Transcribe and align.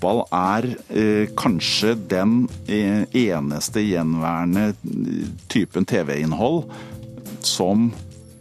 fotball 0.00 0.24
er 0.32 0.66
eh, 0.88 1.28
kanskje 1.36 1.94
den 2.08 2.48
eh, 2.68 3.04
eneste 3.12 3.82
gjenværende 3.84 4.72
typen 5.48 5.84
TV-innhold 5.84 6.64
som 7.44 7.90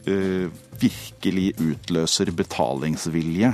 eh, 0.07 0.47
virkelig 0.79 1.53
utløser 1.59 2.31
betalingsvilje. 2.31 3.53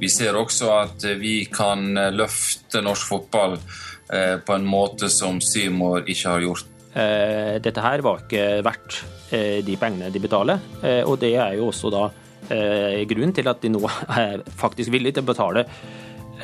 Vi 0.00 0.08
ser 0.08 0.36
også 0.36 0.70
at 0.72 1.04
vi 1.20 1.44
kan 1.52 1.92
løfte 2.16 2.80
norsk 2.80 3.10
fotball 3.12 3.58
eh, 3.58 4.40
på 4.40 4.56
en 4.56 4.64
måte 4.64 5.10
som 5.12 5.40
Symor 5.44 6.08
ikke 6.08 6.30
har 6.30 6.44
gjort. 6.46 6.70
Eh, 6.94 7.60
dette 7.60 7.84
her 7.84 8.00
var 8.00 8.24
ikke 8.24 8.62
verdt 8.64 9.02
eh, 9.30 9.60
de 9.66 9.76
pengene 9.76 10.08
de 10.14 10.22
betaler, 10.22 10.64
og 11.04 11.18
det 11.20 11.34
er 11.36 11.58
jo 11.58 11.68
også 11.68 11.92
da 11.92 12.08
grunnen 12.44 13.32
til 13.32 13.46
at 13.48 13.62
de 13.62 13.70
nå 13.72 13.80
er 14.20 14.42
faktisk 14.60 14.92
villige 14.92 15.16
til 15.16 15.24
å 15.24 15.30
betale 15.30 15.62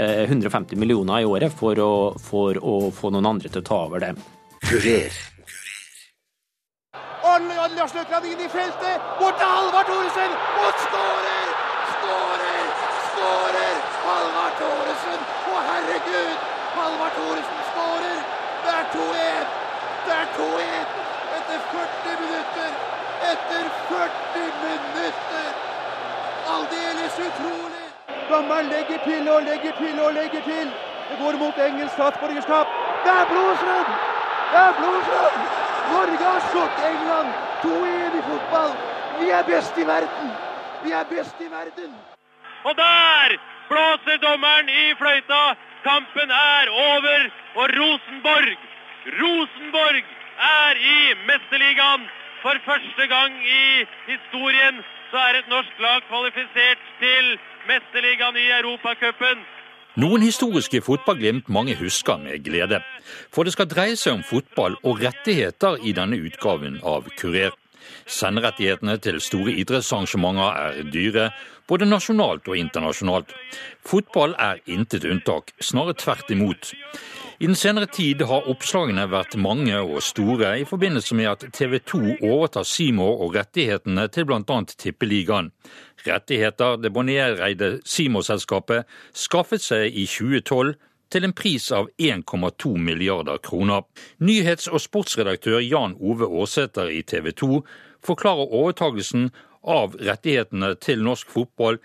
150 0.01 0.79
millioner 0.81 1.21
i 1.21 1.29
året 1.29 1.53
for 1.57 1.79
å, 1.81 1.93
for 2.19 2.57
å 2.57 2.79
få 2.95 3.13
noen 3.15 3.29
andre 3.35 3.53
til 3.53 3.63
å 3.63 3.69
ta 3.69 3.83
over 3.89 4.07
det. 4.07 4.15
Kurer. 4.65 5.21
Lars 7.81 7.95
Løkland 7.95 8.27
inn 8.29 8.41
i 8.45 8.49
feltet, 8.53 9.05
bort 9.17 9.39
til 9.41 9.49
Halvard 9.49 9.87
Thoresen, 9.89 10.33
og 10.65 10.81
skårer! 10.83 11.47
Skårer! 11.93 12.67
Skårer! 13.07 13.79
Halvard 14.05 14.59
Thoresen! 14.59 15.23
Å, 15.49 15.63
herregud! 15.69 16.45
Halvard 16.75 17.17
Thoresen 17.17 17.65
skårer! 17.71 18.21
Det 18.67 18.77
er 18.77 18.87
2-1! 18.93 19.59
Det 20.07 20.17
er 20.19 20.31
2-1 20.37 20.95
etter 21.41 21.67
40 21.73 22.23
minutter! 22.27 22.73
Etter 23.33 23.75
40 23.89 24.51
minutter! 24.67 25.53
Aldeles 26.57 27.23
utrolig! 27.31 27.80
Dommeren 28.31 28.69
legger 28.71 28.99
til 29.05 29.29
og 29.29 29.43
legger 29.43 29.73
til 29.73 30.01
og 30.01 30.13
legger 30.13 30.43
til. 30.53 30.69
Det 31.09 31.19
går 31.19 31.39
mot 31.43 31.59
engelsk 31.59 31.95
statsborgerskap. 31.95 32.69
Det 33.05 33.13
er 33.21 33.25
blodstrøm! 33.33 33.89
Det 34.51 34.59
er 34.67 34.73
blodstrøm! 34.79 35.41
Norge 35.95 36.25
har 36.33 36.41
slått 36.51 36.79
England 36.91 37.33
2-1 37.65 38.19
i 38.21 38.23
fotball. 38.31 38.77
Vi 39.19 39.31
er 39.39 39.43
best 39.53 39.79
i 39.83 39.87
verden. 39.87 40.29
Vi 40.85 40.91
er 41.01 41.05
best 41.15 41.43
i 41.47 41.49
verden. 41.57 41.91
Og 42.69 42.77
der 42.85 43.35
blåser 43.71 44.23
dommeren 44.27 44.69
i 44.69 44.85
fløyta. 45.01 45.43
Kampen 45.89 46.31
er 46.31 46.71
over. 46.91 47.21
Og 47.61 47.67
Rosenborg, 47.81 48.49
Rosenborg 49.21 50.05
er 50.53 50.73
i 50.95 50.99
Mesterligaen. 51.27 52.09
For 52.43 52.57
første 52.65 53.05
gang 53.15 53.33
i 53.47 53.87
historien 54.13 54.85
så 55.11 55.19
er 55.29 55.41
et 55.41 55.49
norsk 55.51 55.81
lag 55.83 56.05
kvalifisert 56.09 56.83
til 57.01 57.33
Mesterligaen 57.69 58.37
i 58.39 58.51
Europacupen. 58.61 59.43
Noen 59.99 60.23
historiske 60.23 60.81
fotballglimt 60.87 61.49
mange 61.51 61.75
husker 61.77 62.21
med 62.23 62.45
glede. 62.47 62.79
For 63.35 63.43
det 63.43 63.57
skal 63.57 63.69
dreie 63.71 63.97
seg 63.99 64.21
om 64.21 64.23
fotball 64.27 64.79
og 64.87 65.03
rettigheter 65.03 65.83
i 65.83 65.93
denne 65.97 66.21
utgaven 66.23 66.79
av 66.87 67.11
Kurer. 67.19 67.57
Senderettighetene 68.07 68.97
til 69.03 69.19
store 69.23 69.57
idrettsarrangementer 69.59 70.61
er 70.63 70.93
dyre, 70.95 71.31
både 71.71 71.87
nasjonalt 71.87 72.51
og 72.51 72.59
internasjonalt. 72.59 73.33
Fotball 73.87 74.35
er 74.39 74.61
intet 74.67 75.07
unntak, 75.07 75.55
snarere 75.63 75.97
tvert 75.99 76.31
imot. 76.35 76.75
I 77.41 77.49
den 77.49 77.57
senere 77.57 77.89
tid 77.89 78.21
har 78.29 78.49
oppslagene 78.53 79.07
vært 79.09 79.39
mange 79.41 79.79
og 79.81 80.03
store 80.05 80.59
i 80.61 80.67
forbindelse 80.69 81.17
med 81.17 81.31
at 81.31 81.47
TV 81.57 81.79
2 81.89 82.01
overtar 82.19 82.67
Seymour 82.69 83.23
og 83.25 83.39
rettighetene 83.39 84.05
til 84.13 84.27
bl.a. 84.29 84.59
Tippeligaen. 84.69 85.49
Rettigheter 86.05 86.77
det 86.83 86.93
Bonnier-eide 86.93 87.79
Seymour-selskapet 87.89 88.85
skaffet 89.17 89.65
seg 89.65 89.89
i 89.89 90.05
2012 90.05 90.75
til 91.11 91.27
en 91.27 91.35
pris 91.35 91.71
av 91.73 91.89
1,2 91.97 92.75
milliarder 92.77 93.41
kroner. 93.43 93.87
Nyhets- 94.21 94.69
og 94.69 94.85
sportsredaktør 94.85 95.63
Jan 95.65 95.97
Ove 95.97 96.29
Aarsæter 96.29 96.93
i 96.93 97.01
TV 97.03 97.33
2 97.33 97.63
forklarer 98.05 98.53
overtagelsen 98.53 99.31
av 99.63 99.97
rettighetene 100.01 100.75
til 100.81 101.03
norsk 101.05 101.31
fotball 101.31 101.81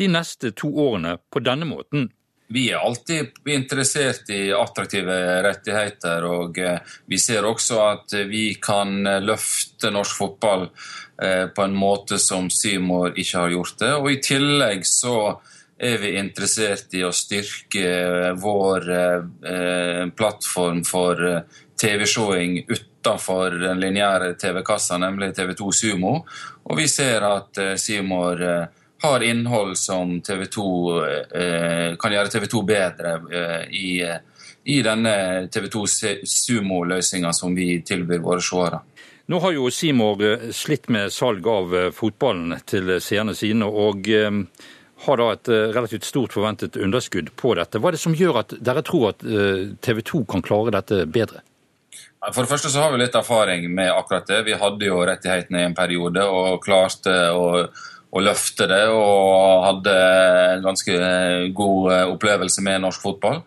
de 0.00 0.08
neste 0.10 0.54
to 0.56 0.70
årene 0.80 1.18
på 1.30 1.42
denne 1.44 1.68
måten. 1.68 2.08
Vi 2.50 2.64
er 2.72 2.82
alltid 2.82 3.36
interessert 3.46 4.30
i 4.34 4.48
attraktive 4.50 5.16
rettigheter, 5.46 6.24
og 6.26 6.58
eh, 6.58 6.80
vi 7.06 7.18
ser 7.22 7.46
også 7.46 7.78
at 7.84 8.16
vi 8.26 8.56
kan 8.58 9.04
løfte 9.22 9.92
norsk 9.94 10.16
fotball 10.18 10.66
eh, 10.66 11.46
på 11.54 11.62
en 11.62 11.76
måte 11.78 12.18
som 12.18 12.50
Seymour 12.50 13.14
ikke 13.14 13.44
har 13.44 13.54
gjort 13.54 13.78
det. 13.84 13.92
Og 14.00 14.10
i 14.10 14.18
tillegg 14.24 14.82
så 14.88 15.14
er 15.78 16.02
vi 16.02 16.16
interessert 16.18 16.90
i 16.98 17.04
å 17.06 17.14
styrke 17.14 18.34
vår 18.42 18.90
eh, 18.98 20.02
plattform 20.18 20.82
for 20.88 21.22
TV-showing 21.80 22.58
utenfor 22.68 23.56
den 23.62 23.80
lineære 23.80 24.34
TV-kassa, 24.40 24.98
nemlig 25.00 25.32
TV2 25.38 25.72
Sumo. 25.72 26.18
Og 26.68 26.76
vi 26.76 26.88
ser 26.88 27.24
at 27.24 27.60
Seymour 27.80 28.44
har 29.02 29.22
innhold 29.22 29.78
som 29.78 30.20
TV 30.20 30.46
2 30.46 31.04
eh, 31.34 31.96
kan 31.96 32.12
gjøre 32.12 32.28
TV 32.28 32.46
2 32.52 32.62
bedre 32.68 33.14
eh, 33.32 33.62
i, 33.72 33.92
i, 34.64 34.82
denne 34.84 35.14
TV 35.52 35.70
2 35.72 35.84
Sumo-løsninga 36.24 37.32
som 37.32 37.56
vi 37.56 37.80
tilbyr 37.86 38.20
våre 38.20 38.44
seere. 38.44 38.82
Nå 39.32 39.40
har 39.40 39.56
jo 39.56 39.70
eh, 39.70 40.50
slitt 40.52 40.90
med 40.92 41.12
salg 41.12 41.48
av 41.48 41.76
eh, 41.76 41.88
fotballen 41.96 42.58
til 42.68 42.98
seerne 43.00 43.34
sine, 43.34 43.64
og 43.64 44.08
eh, 44.12 44.30
har 45.06 45.22
da 45.22 45.32
et 45.32 45.48
eh, 45.48 45.70
relativt 45.72 46.04
stort 46.04 46.36
forventet 46.36 46.76
underskudd 46.76 47.32
på 47.40 47.54
dette. 47.56 47.80
Hva 47.80 47.88
er 47.88 47.96
det 47.96 48.04
som 48.04 48.16
gjør 48.16 48.42
at 48.44 48.58
dere 48.60 48.84
tror 48.84 49.14
at 49.14 49.24
TV 49.80 50.04
2 50.12 50.26
kan 50.28 50.44
klare 50.44 50.76
dette 50.76 51.06
bedre? 51.08 51.40
For 52.34 52.44
det 52.44 52.50
første 52.50 52.72
så 52.72 52.82
har 52.84 52.92
vi 52.92 53.00
litt 53.00 53.16
erfaring 53.16 53.64
med 53.72 53.92
akkurat 53.94 54.28
det. 54.28 54.42
Vi 54.48 54.58
hadde 54.60 54.90
jo 54.90 55.00
rettighetene 55.08 55.62
i 55.62 55.68
en 55.70 55.76
periode 55.76 56.26
og 56.28 56.60
klarte 56.64 57.16
å 57.32 57.48
å 58.10 58.22
løfte 58.22 58.66
det, 58.70 58.86
og 58.90 59.66
hadde 59.66 59.98
en 60.56 60.64
ganske 60.64 60.96
god 61.54 61.92
eh, 61.94 62.08
opplevelse 62.10 62.64
med 62.66 62.82
norsk 62.82 63.04
fotball. 63.04 63.44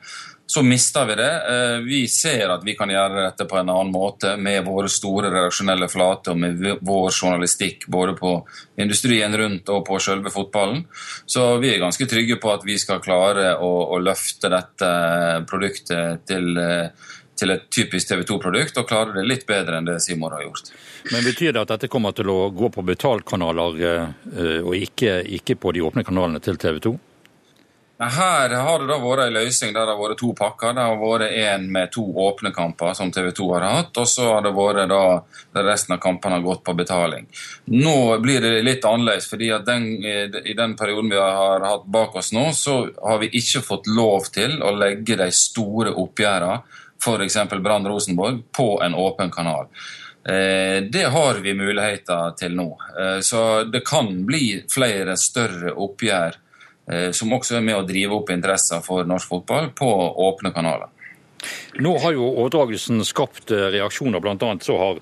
Så 0.54 0.62
mista 0.64 1.06
vi 1.08 1.16
det. 1.18 1.32
Eh, 1.50 1.78
vi 1.84 2.02
ser 2.12 2.52
at 2.54 2.64
vi 2.64 2.76
kan 2.78 2.92
gjøre 2.92 3.26
dette 3.26 3.48
på 3.50 3.58
en 3.60 3.72
annen 3.74 3.92
måte 3.94 4.36
med 4.38 4.66
våre 4.68 4.92
store 4.92 5.32
redaksjonelle 5.34 5.88
flater 5.92 6.36
og 6.36 6.42
med 6.44 6.84
vår 6.84 7.10
journalistikk 7.10 7.88
både 7.92 8.16
på 8.20 8.36
industrien 8.84 9.36
rundt 9.40 9.72
og 9.74 9.86
på 9.88 10.00
selve 10.04 10.32
fotballen. 10.34 10.84
Så 11.26 11.48
vi 11.64 11.74
er 11.74 11.82
ganske 11.84 12.08
trygge 12.08 12.40
på 12.44 12.54
at 12.54 12.68
vi 12.68 12.78
skal 12.80 13.04
klare 13.04 13.56
å, 13.56 13.72
å 13.96 14.00
løfte 14.04 14.52
dette 14.54 14.94
produktet 15.50 16.28
til 16.30 16.54
eh, 16.60 17.12
til 17.44 17.56
et 17.56 17.70
typisk 17.72 18.10
TV 18.10 18.26
2-produkt 18.28 18.80
og 18.80 18.90
klarer 18.90 19.20
det 19.20 19.28
litt 19.28 19.48
bedre 19.50 19.80
enn 19.80 19.88
det 19.88 20.00
Simor 20.04 20.38
har 20.38 20.46
gjort. 20.48 20.74
Men 21.12 21.26
Betyr 21.28 21.52
det 21.52 21.66
at 21.66 21.74
dette 21.76 21.92
kommer 21.92 22.16
til 22.16 22.32
å 22.32 22.50
gå 22.56 22.72
på 22.74 22.86
betalkanaler 22.88 23.82
eh, 23.86 24.60
og 24.64 24.76
ikke, 24.80 25.20
ikke 25.40 25.60
på 25.60 25.76
de 25.76 25.84
åpne 25.84 26.06
kanalene 26.08 26.44
til 26.44 26.60
TV 26.62 26.80
2? 26.88 27.00
Her 28.04 28.50
har 28.50 28.82
det 28.82 28.88
da 28.90 28.98
vært 29.00 29.28
en 29.28 29.36
løsning 29.38 29.72
der 29.72 29.86
det 29.86 29.94
har 29.94 30.00
vært 30.00 30.20
to 30.20 30.32
pakker. 30.36 30.74
Det 30.76 30.84
har 30.84 30.98
vært 31.00 31.36
en 31.40 31.68
med 31.72 31.92
to 31.94 32.04
åpne 32.26 32.52
kamper, 32.56 32.92
som 32.98 33.12
TV 33.14 33.30
2 33.38 33.48
har 33.54 33.66
hatt, 33.70 34.00
og 34.02 34.10
så 34.10 34.26
har 34.32 34.44
det 34.44 34.52
vært 34.58 34.90
da 34.92 35.04
der 35.54 35.68
resten 35.70 35.96
av 35.96 36.02
kampene 36.04 36.40
har 36.40 36.46
gått 36.46 36.64
på 36.66 36.76
betaling. 36.76 37.30
Nå 37.72 38.18
blir 38.24 38.42
det 38.44 38.64
litt 38.66 38.86
annerledes, 38.90 39.30
fordi 39.30 39.52
at 39.56 39.68
den, 39.70 39.88
i 40.04 40.58
den 40.58 40.76
perioden 40.80 41.14
vi 41.14 41.22
har 41.22 41.64
hatt 41.64 41.86
bak 41.86 42.18
oss 42.20 42.34
nå, 42.36 42.50
så 42.58 42.82
har 42.98 43.22
vi 43.22 43.32
ikke 43.40 43.64
fått 43.64 43.88
lov 43.88 44.32
til 44.34 44.58
å 44.66 44.74
legge 44.76 45.20
de 45.22 45.30
store 45.32 45.94
oppgjørene 45.94 46.82
f.eks. 47.02 47.38
Brann 47.64 47.88
Rosenborg, 47.88 48.44
på 48.52 48.82
en 48.84 48.96
åpen 48.96 49.32
kanal. 49.32 49.68
Eh, 50.30 50.84
det 50.84 51.04
har 51.04 51.40
vi 51.44 51.54
muligheter 51.54 52.32
til 52.40 52.56
nå. 52.56 52.70
Eh, 53.00 53.20
så 53.20 53.64
det 53.64 53.84
kan 53.86 54.26
bli 54.26 54.64
flere 54.72 55.18
større 55.20 55.74
oppgjør 55.76 56.38
eh, 56.92 57.10
som 57.12 57.34
også 57.36 57.58
er 57.60 57.66
med 57.66 57.82
å 57.82 57.88
drive 57.88 58.16
opp 58.22 58.32
interesser 58.32 58.84
for 58.86 59.04
norsk 59.10 59.34
fotball 59.34 59.74
på 59.76 59.90
åpne 60.30 60.54
kanaler. 60.56 60.88
Nå 61.84 61.98
har 62.00 62.16
jo 62.16 62.30
overdragelsen 62.30 63.04
skapt 63.04 63.52
reaksjoner. 63.52 64.24
Annet 64.32 64.64
så 64.64 64.78
har 64.80 65.02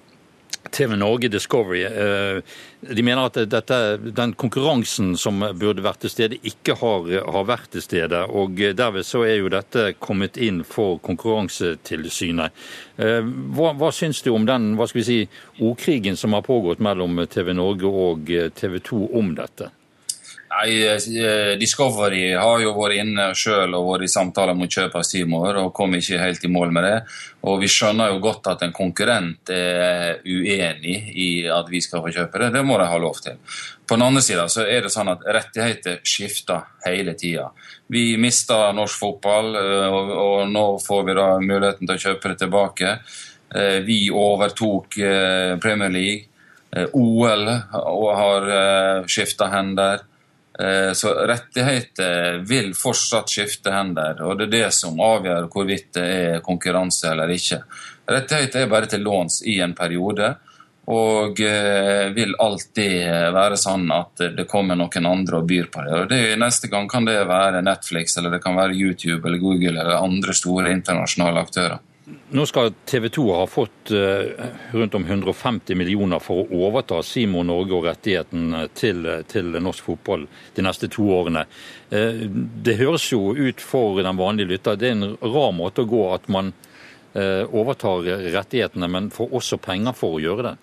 TV 0.72 0.96
Norge 0.96 1.30
Discovery 1.32 1.84
eh, 1.86 2.42
de 2.82 3.04
mener 3.04 3.28
at 3.28 3.38
dette, 3.52 3.78
den 4.18 4.34
konkurransen 4.40 5.14
som 5.20 5.44
burde 5.60 5.84
vært 5.86 6.02
til 6.06 6.14
stede, 6.14 6.40
ikke 6.48 6.78
har, 6.80 7.10
har, 7.36 7.46
vært 7.50 7.74
til 7.76 7.84
stede. 7.86 8.24
og 8.26 8.58
Derved 8.58 9.06
så 9.06 9.26
er 9.28 9.42
jo 9.42 9.52
dette 9.54 9.92
kommet 10.00 10.40
inn 10.42 10.64
for 10.68 10.98
Konkurransetilsynet. 11.06 12.64
Eh, 12.98 13.20
hva, 13.56 13.76
hva 13.78 13.92
syns 13.96 14.24
du 14.26 14.32
om 14.34 14.48
den 14.50 14.74
hva 14.80 14.88
skal 14.90 15.02
vi 15.04 15.10
si, 15.10 15.20
ordkrigen 15.60 16.18
som 16.18 16.34
har 16.38 16.48
pågått 16.48 16.82
mellom 16.82 17.22
TV 17.30 17.54
Norge 17.58 17.92
og 18.08 18.34
TV 18.58 18.80
2 18.80 19.06
om 19.20 19.36
dette? 19.38 19.70
Nei, 20.52 20.84
eh, 20.84 21.58
Discovery 21.60 22.34
har 22.36 22.60
jo 22.60 22.74
vært 22.76 23.00
inne 23.00 23.30
sjøl 23.38 23.72
og 23.78 23.86
vært 23.88 24.04
i 24.04 24.12
samtaler 24.12 24.58
mot 24.58 24.72
kjøp 24.72 24.98
av 25.00 25.06
Seymour 25.08 25.60
og 25.62 25.70
kom 25.78 25.96
ikke 25.96 26.20
helt 26.20 26.44
i 26.44 26.52
mål 26.52 26.74
med 26.76 26.84
det. 26.84 26.98
Og 27.48 27.62
vi 27.62 27.70
skjønner 27.72 28.12
jo 28.12 28.20
godt 28.26 28.50
at 28.52 28.66
en 28.66 28.74
konkurrent 28.76 29.54
er 29.56 30.20
uenig 30.28 30.98
i 31.16 31.30
at 31.48 31.72
vi 31.72 31.80
skal 31.84 32.04
få 32.04 32.12
kjøpe 32.12 32.44
det. 32.44 32.52
Det 32.58 32.66
må 32.68 32.76
de 32.82 32.90
ha 32.92 33.00
lov 33.00 33.22
til. 33.24 33.40
På 33.88 33.96
den 33.96 34.06
andre 34.10 34.26
sida 34.26 34.50
så 34.52 34.68
er 34.68 34.84
det 34.84 34.92
sånn 34.92 35.14
at 35.14 35.24
rettigheter 35.40 36.04
skifter 36.04 36.68
hele 36.84 37.16
tida. 37.16 37.48
Vi 37.88 38.18
mista 38.20 38.74
norsk 38.76 39.06
fotball, 39.06 39.56
eh, 39.56 39.98
og 40.28 40.52
nå 40.52 40.68
får 40.84 41.08
vi 41.08 41.20
da 41.22 41.30
muligheten 41.40 41.88
til 41.88 41.96
å 41.96 42.06
kjøpe 42.10 42.34
det 42.34 42.44
tilbake. 42.44 42.94
Eh, 43.56 43.80
vi 43.88 44.04
overtok 44.12 45.00
Premier 45.64 45.96
League. 45.96 46.28
OL 46.96 47.50
har 47.52 48.46
skifta 49.12 49.50
hender. 49.52 50.11
Eh, 50.62 50.94
så 50.94 51.14
rettigheter 51.14 52.38
vil 52.38 52.74
fortsatt 52.78 53.30
skifte 53.30 53.72
hender, 53.74 54.20
og 54.22 54.38
det 54.38 54.50
er 54.50 54.54
det 54.54 54.70
som 54.78 55.00
avgjør 55.02 55.48
hvorvidt 55.50 55.94
det 55.98 56.06
er 56.06 56.44
konkurranse 56.46 57.10
eller 57.10 57.32
ikke. 57.34 57.64
Rettigheter 58.12 58.66
er 58.66 58.70
bare 58.70 58.90
til 58.92 59.02
låns 59.02 59.40
i 59.48 59.58
en 59.64 59.74
periode, 59.74 60.36
og 60.92 61.40
eh, 61.46 62.12
vil 62.14 62.36
alltid 62.38 63.34
være 63.34 63.58
sånn 63.58 63.88
at 63.96 64.26
det 64.38 64.46
kommer 64.50 64.78
noen 64.78 65.08
andre 65.08 65.40
og 65.40 65.48
byr 65.50 65.72
på 65.74 65.86
det. 65.88 65.96
Og 65.98 66.10
det, 66.12 66.22
Neste 66.42 66.70
gang 66.70 66.90
kan 66.92 67.10
det 67.10 67.18
være 67.30 67.64
Netflix, 67.66 68.18
eller 68.18 68.36
det 68.36 68.44
kan 68.44 68.60
være 68.60 68.78
YouTube 68.78 69.24
eller 69.26 69.42
Google 69.42 69.80
eller 69.80 69.98
andre 69.98 70.36
store 70.38 70.76
internasjonale 70.76 71.42
aktører. 71.42 71.80
Nå 72.32 72.46
skal 72.48 72.74
TV 72.88 73.10
2 73.14 73.26
ha 73.36 73.46
fått 73.48 73.92
uh, 73.92 74.48
rundt 74.72 74.96
om 74.96 75.06
150 75.06 75.76
millioner 75.76 76.24
for 76.24 76.44
å 76.44 76.62
overta 76.68 77.02
Simo 77.04 77.44
Norge 77.48 77.78
og 77.78 77.88
rettigheten 77.90 78.56
til, 78.78 79.08
til, 79.32 79.52
norsk 79.62 79.92
fotball 79.92 80.26
de 80.56 80.66
neste 80.66 80.90
to 80.92 81.08
årene. 81.12 81.46
Det 81.92 82.78
høres 82.80 83.10
jo 83.12 83.34
ut 83.36 83.62
for 83.64 84.00
den 84.04 84.20
vanlige 84.20 84.54
lytter, 84.54 84.80
det 84.80 84.90
er 84.92 84.98
en 84.98 85.16
rar 85.20 85.52
måte 85.56 85.84
å 85.84 85.90
gå 85.92 86.04
at 86.16 86.30
man 86.32 86.54
overtar 87.14 88.08
rettighetene, 88.32 88.88
men 88.88 89.10
får 89.12 89.34
også 89.42 89.60
penger 89.60 89.98
for 89.98 90.16
å 90.16 90.22
gjøre 90.24 90.46
det. 90.48 90.56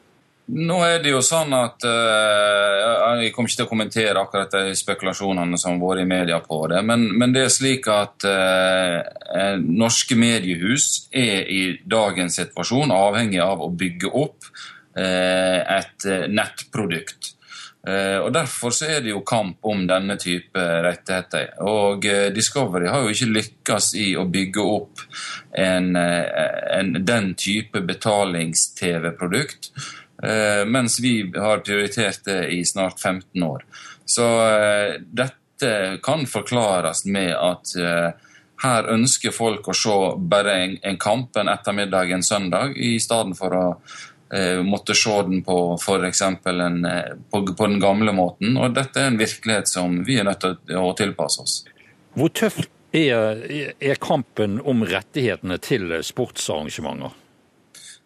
Nå 0.48 0.78
er 0.80 1.02
det 1.04 1.10
jo 1.12 1.18
sånn 1.20 1.52
at 1.52 1.84
uh, 1.84 3.18
Jeg 3.20 3.34
kommer 3.36 3.50
ikke 3.50 3.60
til 3.60 3.66
å 3.66 3.68
kommentere 3.68 4.22
akkurat 4.22 4.54
de 4.54 4.76
spekulasjonene 4.78 5.58
som 5.60 5.76
har 5.76 5.82
vært 5.82 6.06
i 6.06 6.08
media 6.08 6.38
på 6.40 6.62
det, 6.72 6.80
men, 6.88 7.04
men 7.20 7.34
det 7.36 7.44
er 7.44 7.52
slik 7.52 7.88
at 7.92 8.24
uh, 8.24 9.60
norske 9.60 10.16
mediehus 10.16 11.08
er 11.12 11.44
i 11.52 11.62
dagens 11.84 12.40
situasjon 12.40 12.94
avhengig 12.96 13.42
av 13.44 13.60
å 13.60 13.68
bygge 13.68 14.08
opp 14.08 14.48
uh, 14.48 15.60
et 15.76 16.08
nettprodukt. 16.32 17.34
Og 17.88 18.32
Derfor 18.34 18.74
så 18.74 18.88
er 18.90 18.98
det 19.00 19.12
jo 19.14 19.22
kamp 19.24 19.64
om 19.70 19.86
denne 19.88 20.18
type 20.20 20.60
rettigheter. 20.84 21.54
Og 21.64 22.02
Discovery 22.34 22.90
har 22.90 23.06
jo 23.06 23.14
ikke 23.14 23.28
lykkes 23.30 23.86
i 24.02 24.08
å 24.18 24.26
bygge 24.28 24.64
opp 24.66 25.00
en, 25.56 25.96
en, 25.96 26.90
den 27.06 27.30
type 27.38 27.80
betalings-TV-produkt. 27.88 29.70
Eh, 30.22 30.66
mens 30.66 31.00
vi 31.00 31.32
har 31.36 31.58
prioritert 31.58 32.24
det 32.24 32.48
i 32.48 32.64
snart 32.64 33.00
15 33.00 33.42
år. 33.42 33.64
Så 34.04 34.26
eh, 34.50 34.94
dette 35.00 35.98
kan 36.02 36.26
forklares 36.26 37.04
med 37.04 37.34
at 37.36 37.74
eh, 37.78 38.10
her 38.62 38.90
ønsker 38.90 39.30
folk 39.30 39.68
å 39.70 39.76
se 39.76 39.96
bare 40.18 40.54
en, 40.82 40.98
kamp 40.98 41.36
en 41.38 41.50
ettermiddag 41.52 42.10
en 42.10 42.22
søndag, 42.26 42.74
i 42.76 42.98
stedet 43.00 43.38
for 43.38 43.54
å 43.54 43.66
måtte 44.60 44.92
se 44.98 45.14
den 45.24 45.38
på 45.40 45.54
f.eks. 45.78 46.18
På, 47.32 47.38
på 47.46 47.68
den 47.70 47.78
gamle 47.80 48.12
måten. 48.12 48.58
Og 48.60 48.74
dette 48.76 49.00
er 49.00 49.08
en 49.08 49.16
virkelighet 49.16 49.70
som 49.70 50.02
vi 50.04 50.18
er 50.20 50.26
nødt 50.28 50.42
til 50.42 50.76
å 50.76 50.90
tilpasse 50.98 51.46
oss. 51.46 51.54
Hvor 52.12 52.34
tøff 52.36 52.58
er, 52.92 53.40
er 53.80 54.02
kampen 54.02 54.58
om 54.60 54.84
rettighetene 54.84 55.56
til 55.64 55.94
sportsarrangementer? 56.04 57.16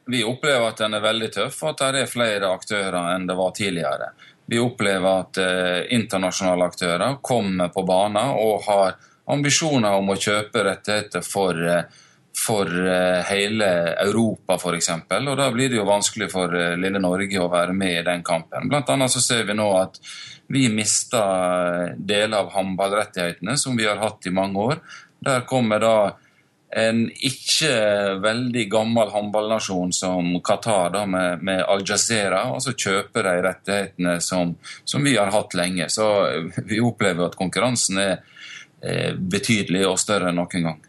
Vi 0.06 0.25
opplever 0.25 0.69
at 0.69 0.82
den 0.82 0.96
er 0.99 1.04
veldig 1.04 1.31
tøff, 1.37 1.62
og 1.62 1.72
at 1.72 1.94
det 1.94 2.02
er 2.02 2.10
flere 2.10 2.50
aktører 2.50 3.14
enn 3.14 3.28
det 3.28 3.38
var 3.38 3.54
tidligere. 3.54 4.10
Vi 4.50 4.58
opplever 4.58 5.20
at 5.22 5.38
eh, 5.38 5.94
internasjonale 5.94 6.66
aktører 6.66 7.19
kommer 7.22 7.70
på 7.72 7.84
banen 7.87 8.34
og 8.34 8.64
har 8.66 8.96
ambisjoner 9.31 9.99
om 9.99 10.10
å 10.12 10.19
kjøpe 10.19 10.64
rettigheter 10.66 11.22
for, 11.25 11.58
eh, 11.69 11.84
for 12.37 12.66
eh, 12.66 13.22
hele 13.28 13.70
Europa, 14.02 14.58
f.eks. 14.58 14.90
Og 14.90 15.32
da 15.38 15.49
blir 15.54 15.70
det 15.70 15.78
jo 15.78 15.88
vanskelig 15.88 16.31
for 16.32 16.54
eh, 16.58 16.75
lille 16.81 17.00
Norge 17.02 17.40
å 17.40 17.50
være 17.52 17.76
med 17.76 18.00
i 18.00 18.06
den 18.06 18.26
kampen. 18.26 18.69
Blant 18.72 18.90
annet 18.90 19.14
så 19.14 19.22
ser 19.22 19.46
vi 19.49 19.56
nå 19.58 19.69
at 19.78 20.00
vi 20.52 20.66
mister 20.69 21.94
deler 21.96 22.43
av 22.43 22.52
håndballrettighetene 22.56 23.56
som 23.56 23.78
vi 23.78 23.87
har 23.88 24.02
hatt 24.02 24.26
i 24.26 24.34
mange 24.34 24.66
år. 24.72 24.82
Der 25.22 25.46
kommer 25.49 25.81
da 25.81 25.96
en 26.72 27.02
ikke 27.12 27.72
veldig 28.22 28.64
gammel 28.72 29.10
håndballnasjon 29.12 29.92
som 29.92 30.30
Qatar, 30.44 30.92
da, 30.94 31.04
med, 31.06 31.42
med 31.44 31.60
Al 31.69 31.84
Jazeera, 31.84 32.46
og 32.54 32.62
så 32.64 32.72
kjøper 32.72 33.28
de 33.28 33.34
rettighetene 33.44 34.14
som, 34.24 34.54
som, 34.84 35.04
vi 35.04 35.19
har 35.19 35.32
hatt 35.34 35.56
lenge. 35.58 35.90
Så 35.92 36.06
vi 36.64 36.80
opplever 36.80 37.28
at 37.28 37.36
konkurransen 37.36 38.00
er 38.00 38.14
eh, 38.80 39.12
betydelig 39.12 39.84
og 39.90 40.00
større 40.00 40.32
enn 40.32 40.40
noen 40.40 40.70
gang. 40.70 40.80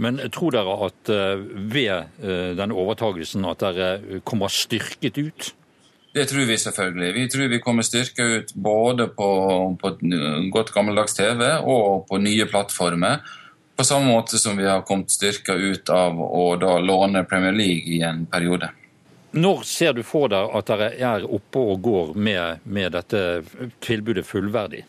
Men 0.00 0.18
tror 0.34 0.56
dere 0.56 0.76
at 0.88 1.14
eh, 1.14 1.46
ved 1.70 1.94
eh, 1.94 2.52
denne 2.58 2.76
overtagelsen 2.82 3.46
at 3.46 3.62
dere 3.62 4.20
kommer 4.26 4.50
styrket 4.50 5.20
ut? 5.20 5.50
Det 6.10 6.24
tror 6.26 6.48
vi 6.48 6.56
selvfølgelig. 6.58 7.12
Vi 7.14 7.28
tror 7.30 7.50
vi 7.52 7.60
kommer 7.62 7.86
styrka 7.86 8.24
ut 8.26 8.54
både 8.58 9.06
på, 9.14 9.28
på 9.78 9.92
godt 10.50 10.72
gammeldags 10.74 11.14
TV 11.14 11.44
og 11.62 12.08
på 12.08 12.18
nye 12.18 12.48
plattformer. 12.50 13.22
På 13.80 13.84
samme 13.84 14.06
måte 14.12 14.38
som 14.38 14.56
vi 14.56 14.66
har 14.66 14.82
kommet 14.82 15.10
styrka 15.10 15.54
ut 15.54 15.88
av 15.88 16.18
å 16.20 16.56
da 16.60 16.74
låne 16.84 17.22
Premier 17.24 17.52
League 17.56 17.88
i 17.88 18.02
en 18.04 18.26
periode. 18.26 18.68
Når 19.32 19.62
ser 19.64 19.94
du 19.96 20.02
for 20.04 20.28
deg 20.28 20.52
at 20.58 20.66
dere 20.68 20.88
er 21.00 21.24
oppe 21.24 21.62
og 21.64 21.80
går 21.86 22.10
med, 22.12 22.66
med 22.68 22.92
dette 22.92 23.22
tilbudet 23.80 24.26
fullverdig? 24.28 24.82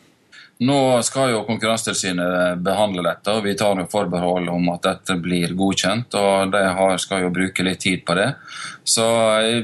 Nå 0.67 0.75
skal 1.07 1.31
jo 1.31 1.45
Konkurransetilsynet 1.47 2.59
behandle 2.65 3.05
dette, 3.05 3.31
og 3.31 3.47
vi 3.47 3.53
tar 3.61 3.79
jo 3.79 3.87
forbehold 3.93 4.51
om 4.51 4.67
at 4.73 4.83
dette 4.89 5.15
blir 5.23 5.55
godkjent. 5.55 6.19
og 6.19 6.51
De 6.51 6.99
skal 6.99 7.23
jo 7.23 7.31
bruke 7.39 7.63
litt 7.63 7.79
tid 7.87 8.03
på 8.03 8.19
det. 8.19 8.27
Så, 8.83 9.07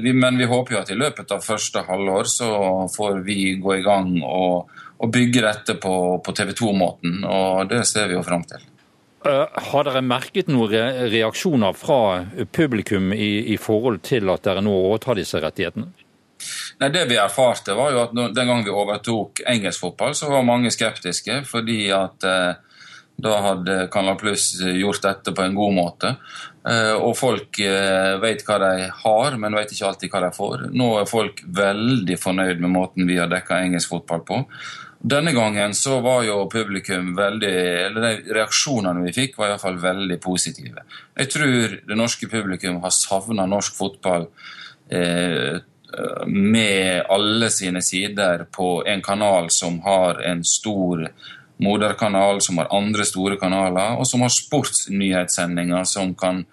men 0.08 0.40
vi 0.40 0.48
håper 0.48 0.78
jo 0.78 0.86
at 0.86 0.96
i 0.96 1.00
løpet 1.04 1.36
av 1.36 1.44
første 1.44 1.84
halvår 1.92 2.32
så 2.38 2.54
får 2.96 3.20
vi 3.28 3.58
gå 3.60 3.76
i 3.76 3.84
gang 3.84 4.16
og, 4.24 4.72
og 5.04 5.14
bygge 5.20 5.46
dette 5.50 5.78
på, 5.84 5.94
på 6.24 6.40
TV 6.40 6.56
2-måten. 6.64 7.20
og 7.28 7.68
Det 7.76 7.84
ser 7.92 8.08
vi 8.08 8.16
jo 8.16 8.24
fram 8.24 8.48
til. 8.48 8.64
Eh, 9.28 9.62
har 9.72 9.88
dere 9.88 10.04
merket 10.06 10.52
noen 10.52 11.08
reaksjoner 11.12 11.78
fra 11.78 12.02
publikum 12.54 13.14
i, 13.14 13.54
i 13.54 13.58
forhold 13.62 14.04
til 14.08 14.30
at 14.34 14.46
dere 14.48 14.64
nå 14.66 14.74
overtar 14.88 15.20
disse 15.20 15.42
rettighetene? 15.44 15.92
Nei, 16.80 16.90
Det 16.94 17.08
vi 17.10 17.18
erfarte, 17.18 17.76
var 17.78 17.92
jo 17.92 18.04
at 18.06 18.16
den 18.16 18.48
gang 18.48 18.64
vi 18.66 18.74
overtok 18.74 19.42
engelsk 19.50 19.82
fotball, 19.82 20.16
så 20.16 20.30
var 20.32 20.46
mange 20.46 20.72
skeptiske. 20.74 21.42
Fordi 21.50 21.80
at 21.96 22.28
eh, 22.28 22.64
da 23.18 23.38
hadde 23.42 23.78
Canal 23.94 24.18
Pluss 24.20 24.52
gjort 24.62 25.02
dette 25.02 25.34
på 25.34 25.42
en 25.42 25.56
god 25.58 25.74
måte. 25.74 26.14
Eh, 26.70 26.94
og 26.94 27.16
folk 27.18 27.58
eh, 27.64 28.14
vet 28.22 28.44
hva 28.46 28.60
de 28.62 28.90
har, 29.04 29.38
men 29.42 29.58
vet 29.58 29.74
ikke 29.74 29.88
alltid 29.90 30.14
hva 30.14 30.22
de 30.28 30.34
får. 30.36 30.68
Nå 30.78 30.92
er 31.00 31.10
folk 31.10 31.42
veldig 31.58 32.20
fornøyd 32.22 32.62
med 32.62 32.76
måten 32.76 33.10
vi 33.10 33.18
har 33.18 33.32
dekka 33.32 33.64
engelsk 33.64 33.96
fotball 33.96 34.22
på. 34.28 34.44
Denne 35.00 35.32
gangen 35.32 35.76
så 35.78 36.00
var 36.02 36.24
jo 36.26 36.48
publikum 36.50 37.12
veldig 37.18 37.54
Eller 37.86 38.02
de 38.02 38.34
reaksjonene 38.34 39.06
vi 39.06 39.14
fikk, 39.14 39.38
var 39.38 39.54
iallfall 39.54 39.78
veldig 39.82 40.18
positive. 40.22 40.84
Jeg 41.18 41.32
tror 41.34 41.80
det 41.88 41.98
norske 41.98 42.30
publikum 42.32 42.82
har 42.82 42.94
savna 42.96 43.46
norsk 43.46 43.78
fotball 43.78 44.28
eh, 44.90 45.60
med 46.28 47.06
alle 47.14 47.50
sine 47.54 47.82
sider 47.82 48.44
på 48.52 48.84
en 48.86 49.02
kanal 49.02 49.52
som 49.54 49.80
har 49.86 50.20
en 50.26 50.44
stor 50.44 51.06
moderkanal, 51.64 52.42
som 52.42 52.60
har 52.60 52.74
andre 52.76 53.06
store 53.08 53.38
kanaler, 53.40 53.96
og 53.98 54.06
som 54.06 54.22
har 54.22 54.34
sportsnyhetssendinger 54.34 55.88
som 55.90 56.14
kan 56.18 56.44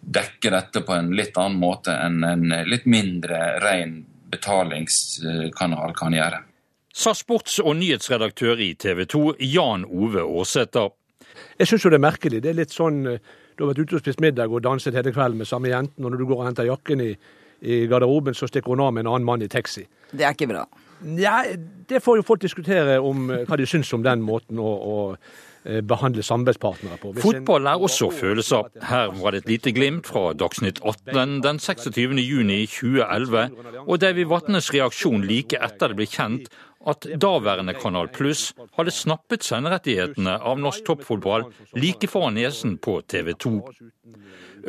dekke 0.00 0.52
dette 0.52 0.82
på 0.84 0.96
en 0.96 1.14
litt 1.16 1.38
annen 1.38 1.60
måte 1.62 1.94
enn 1.96 2.24
en 2.26 2.54
litt 2.68 2.84
mindre 2.90 3.60
ren 3.62 4.00
betalingskanal 4.30 5.96
kan 5.96 6.18
gjøre 6.18 6.44
sa 6.92 7.12
sports- 7.14 7.60
og 7.62 7.76
nyhetsredaktør 7.76 8.60
i 8.60 8.74
TV 8.74 9.04
2, 9.06 9.22
Jan 9.40 9.84
Ove 9.84 10.24
Aarsæter. 10.24 10.90
Jeg 11.58 11.70
syns 11.70 11.84
jo 11.84 11.90
det 11.92 12.00
er 12.00 12.06
merkelig. 12.08 12.42
Det 12.42 12.50
er 12.50 12.58
litt 12.58 12.74
sånn 12.74 13.04
eh, 13.06 13.20
du 13.56 13.64
har 13.64 13.74
vært 13.74 13.84
ute 13.84 13.98
og 13.98 14.02
spist 14.02 14.22
middag 14.24 14.50
og 14.50 14.62
danset 14.64 14.96
hele 14.96 15.12
kvelden 15.12 15.38
med 15.42 15.48
samme 15.48 15.68
jenten, 15.68 16.04
og 16.04 16.10
når 16.10 16.22
du 16.22 16.26
går 16.30 16.38
og 16.40 16.46
henter 16.48 16.68
jakken 16.68 17.02
i, 17.04 17.10
i 17.60 17.82
garderoben, 17.90 18.34
så 18.34 18.48
stikker 18.48 18.72
hun 18.72 18.80
av 18.86 18.94
med 18.96 19.04
en 19.04 19.12
annen 19.12 19.28
mann 19.28 19.44
i 19.44 19.50
taxi. 19.52 19.84
Det 20.10 20.24
er 20.24 20.32
ikke 20.34 20.48
bra. 20.50 20.64
Ja, 21.16 21.42
Det 21.88 22.02
får 22.02 22.20
jo 22.20 22.26
folk 22.26 22.42
diskutere 22.42 22.98
om 23.00 23.30
eh, 23.30 23.44
hva 23.48 23.60
de 23.60 23.68
syns 23.68 23.92
om 23.96 24.02
den 24.04 24.24
måten 24.24 24.58
å, 24.58 24.70
å 24.70 24.96
Eh, 25.64 25.82
behandle 25.84 26.22
samarbeidspartnere 26.24 26.96
på. 26.96 27.10
Hvis 27.12 27.22
Fotball 27.22 27.66
er 27.68 27.82
også 27.84 28.06
følelser. 28.16 28.70
Her 28.80 29.10
var 29.20 29.34
det 29.34 29.42
et 29.42 29.48
lite 29.50 29.72
glimt 29.76 30.06
fra 30.08 30.32
Dagsnytt 30.32 30.80
18 30.80 31.42
den 31.44 31.58
26. 31.60 32.16
juni 32.16 32.64
2011, 32.64 33.50
og 33.84 34.00
Davy 34.00 34.24
Vatnes 34.24 34.70
reaksjon 34.72 35.20
like 35.28 35.60
etter 35.60 35.92
det 35.92 35.98
ble 35.98 36.06
kjent 36.08 36.48
at 36.88 37.04
daværende 37.20 37.74
Kanal 37.76 38.08
Pluss 38.08 38.54
hadde 38.78 38.92
snappet 38.94 39.44
senderettighetene 39.44 40.38
av 40.40 40.60
norsk 40.60 40.86
toppfotball 40.86 41.44
like 41.76 42.08
foran 42.08 42.38
nesen 42.40 42.78
på 42.80 43.00
TV 43.04 43.34
2. 43.36 43.52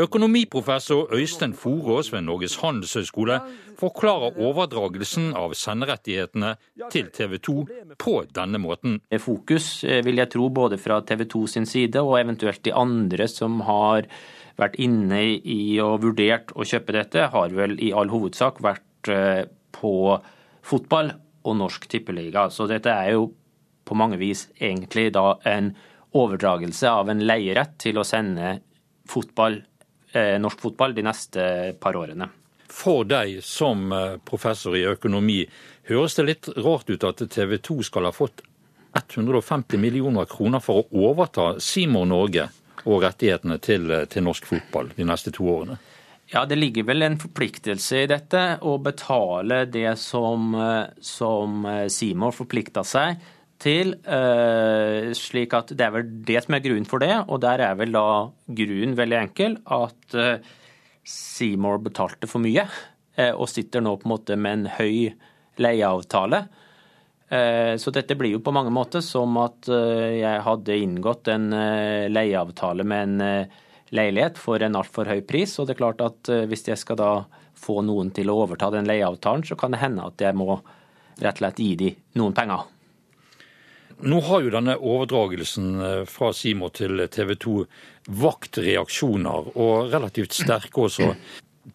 Økonomiprofessor 0.01 1.12
Øystein 1.15 1.53
Forås 1.56 2.12
ved 2.13 2.24
Norges 2.27 2.58
handelshøyskole 2.62 3.39
forklarer 3.80 4.39
overdragelsen 4.39 5.32
av 5.36 5.56
senderettighetene 5.58 6.53
til 6.91 7.10
TV 7.15 7.38
2 7.44 7.56
på 8.00 8.15
denne 8.36 8.60
måten. 8.62 9.00
Fokus 9.20 9.84
eh, 9.84 10.03
vil 10.06 10.22
jeg 10.22 10.32
tro 10.32 10.50
både 10.50 10.80
fra 10.80 11.01
TV 11.08 11.25
2 11.32 11.46
sin 11.56 11.68
side 11.68 12.03
og 12.03 12.20
eventuelt 12.22 12.63
de 12.63 12.75
andre 12.75 13.27
som 13.32 13.60
har 13.68 14.08
vært 14.60 14.77
inne 14.84 15.24
i 15.39 15.80
og 15.84 16.03
vurdert 16.06 16.51
å 16.56 16.68
kjøpe 16.68 16.96
dette, 16.96 17.27
har 17.34 17.56
vel 17.56 17.77
i 17.80 17.91
all 17.96 18.12
hovedsak 18.12 18.60
vært 18.63 19.12
eh, 19.12 19.44
på 19.75 19.96
fotball 20.62 21.15
og 21.43 21.57
Norsk 21.57 21.88
Tippeliga. 21.89 22.50
Så 22.50 22.67
dette 22.69 22.93
er 22.93 23.15
jo 23.15 23.31
på 23.86 23.98
mange 23.98 24.19
vis 24.21 24.48
egentlig 24.60 25.10
da 25.15 25.38
en 25.50 25.74
overdragelse 26.17 26.89
av 26.89 27.10
en 27.10 27.24
leierett 27.24 27.77
til 27.81 27.98
å 27.98 28.05
sende 28.07 28.60
fotball, 29.10 29.62
eh, 30.13 30.38
norsk 30.39 30.60
fotball 30.60 30.95
de 30.95 31.05
neste 31.07 31.43
par 31.79 31.98
årene. 32.00 32.29
For 32.71 33.03
deg 33.03 33.41
som 33.43 33.91
eh, 33.91 34.17
professor 34.25 34.75
i 34.77 34.86
økonomi, 34.88 35.43
høres 35.89 36.15
det 36.15 36.27
litt 36.27 36.50
rart 36.62 36.89
ut 36.89 37.03
at 37.03 37.24
TV 37.31 37.57
2 37.57 37.81
skal 37.83 38.07
ha 38.07 38.13
fått 38.15 38.43
150 38.93 39.79
millioner 39.79 40.27
kroner 40.27 40.63
for 40.63 40.83
å 40.83 41.10
overta 41.10 41.53
Simor 41.63 42.07
Norge 42.07 42.50
og 42.86 43.03
rettighetene 43.03 43.60
til, 43.63 43.91
eh, 43.91 44.05
til 44.05 44.24
norsk 44.27 44.48
fotball 44.48 44.91
de 44.95 45.07
neste 45.07 45.33
to 45.36 45.48
årene? 45.48 45.79
Ja, 46.31 46.45
det 46.47 46.55
ligger 46.55 46.85
vel 46.88 47.03
en 47.03 47.17
forpliktelse 47.19 48.05
i 48.05 48.07
dette, 48.07 48.41
å 48.63 48.77
betale 48.79 49.65
det 49.67 49.97
som, 50.00 50.53
eh, 50.55 50.93
som 51.03 51.65
eh, 51.67 51.88
Seymour 51.91 52.31
forplikta 52.31 52.85
seg 52.88 53.19
til. 53.59 53.97
Eh, 54.00 55.11
slik 55.17 55.51
at 55.57 55.73
det 55.75 55.83
er 55.83 55.91
vel 55.97 56.13
det 56.23 56.39
som 56.45 56.55
er 56.55 56.63
grunnen 56.63 56.88
for 56.88 57.03
det, 57.03 57.11
og 57.27 57.41
der 57.43 57.65
er 57.67 57.75
vel 57.75 57.91
da 57.97 58.05
grunnen 58.47 58.95
veldig 58.95 59.17
enkel. 59.19 59.57
At 59.67 60.15
Seymour 61.03 61.81
betalte 61.83 62.29
for 62.31 62.43
mye, 62.43 62.63
og 63.35 63.50
sitter 63.51 63.83
nå 63.83 63.97
på 64.00 64.07
en 64.07 64.13
måte 64.13 64.38
med 64.39 64.53
en 64.53 64.69
høy 64.77 65.11
leieavtale. 65.61 66.45
Så 67.81 67.91
dette 67.95 68.15
blir 68.19 68.35
jo 68.35 68.41
på 68.43 68.53
mange 68.53 68.71
måter 68.73 69.03
som 69.03 69.35
at 69.41 69.67
jeg 69.67 70.43
hadde 70.45 70.77
inngått 70.77 71.31
en 71.33 71.50
leieavtale 72.13 72.85
med 72.88 73.21
en 73.23 73.50
leilighet 73.95 74.39
for 74.39 74.63
en 74.63 74.77
altfor 74.79 75.10
høy 75.12 75.21
pris. 75.27 75.53
Og 75.60 75.67
det 75.67 75.75
er 75.75 75.81
klart 75.83 76.03
at 76.05 76.31
eh, 76.31 76.45
hvis 76.50 76.67
jeg 76.69 76.79
skal 76.79 77.00
da 77.00 77.12
få 77.62 77.81
noen 77.86 78.12
til 78.15 78.31
å 78.31 78.41
overta 78.45 78.71
den 78.74 78.89
leieavtalen, 78.89 79.45
så 79.45 79.57
kan 79.60 79.75
det 79.75 79.81
hende 79.83 80.07
at 80.07 80.21
jeg 80.21 80.38
må 80.38 80.55
rett 81.21 81.36
og 81.36 81.43
slett 81.43 81.62
gi 81.62 81.74
dem 81.79 82.00
noen 82.19 82.36
penger. 82.38 82.65
Nå 84.01 84.17
har 84.25 84.41
jo 84.41 84.53
denne 84.53 84.79
overdragelsen 84.79 85.71
eh, 85.86 86.03
fra 86.10 86.31
Simo 86.33 86.71
til 86.74 87.05
TV 87.13 87.36
2 87.38 87.55
vakt 88.21 88.57
reaksjoner, 88.63 89.51
og 89.53 89.91
relativt 89.93 90.33
sterke 90.33 90.88
også. 90.88 91.12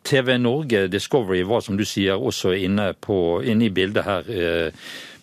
TV 0.02 0.32
Norge 0.42 0.88
Discovery 0.90 1.44
var, 1.46 1.62
som 1.62 1.76
du 1.78 1.84
sier, 1.86 2.18
også 2.18 2.56
inne, 2.58 2.90
på, 2.98 3.38
inne 3.46 3.68
i 3.68 3.70
bildet 3.70 4.02
her. 4.02 4.32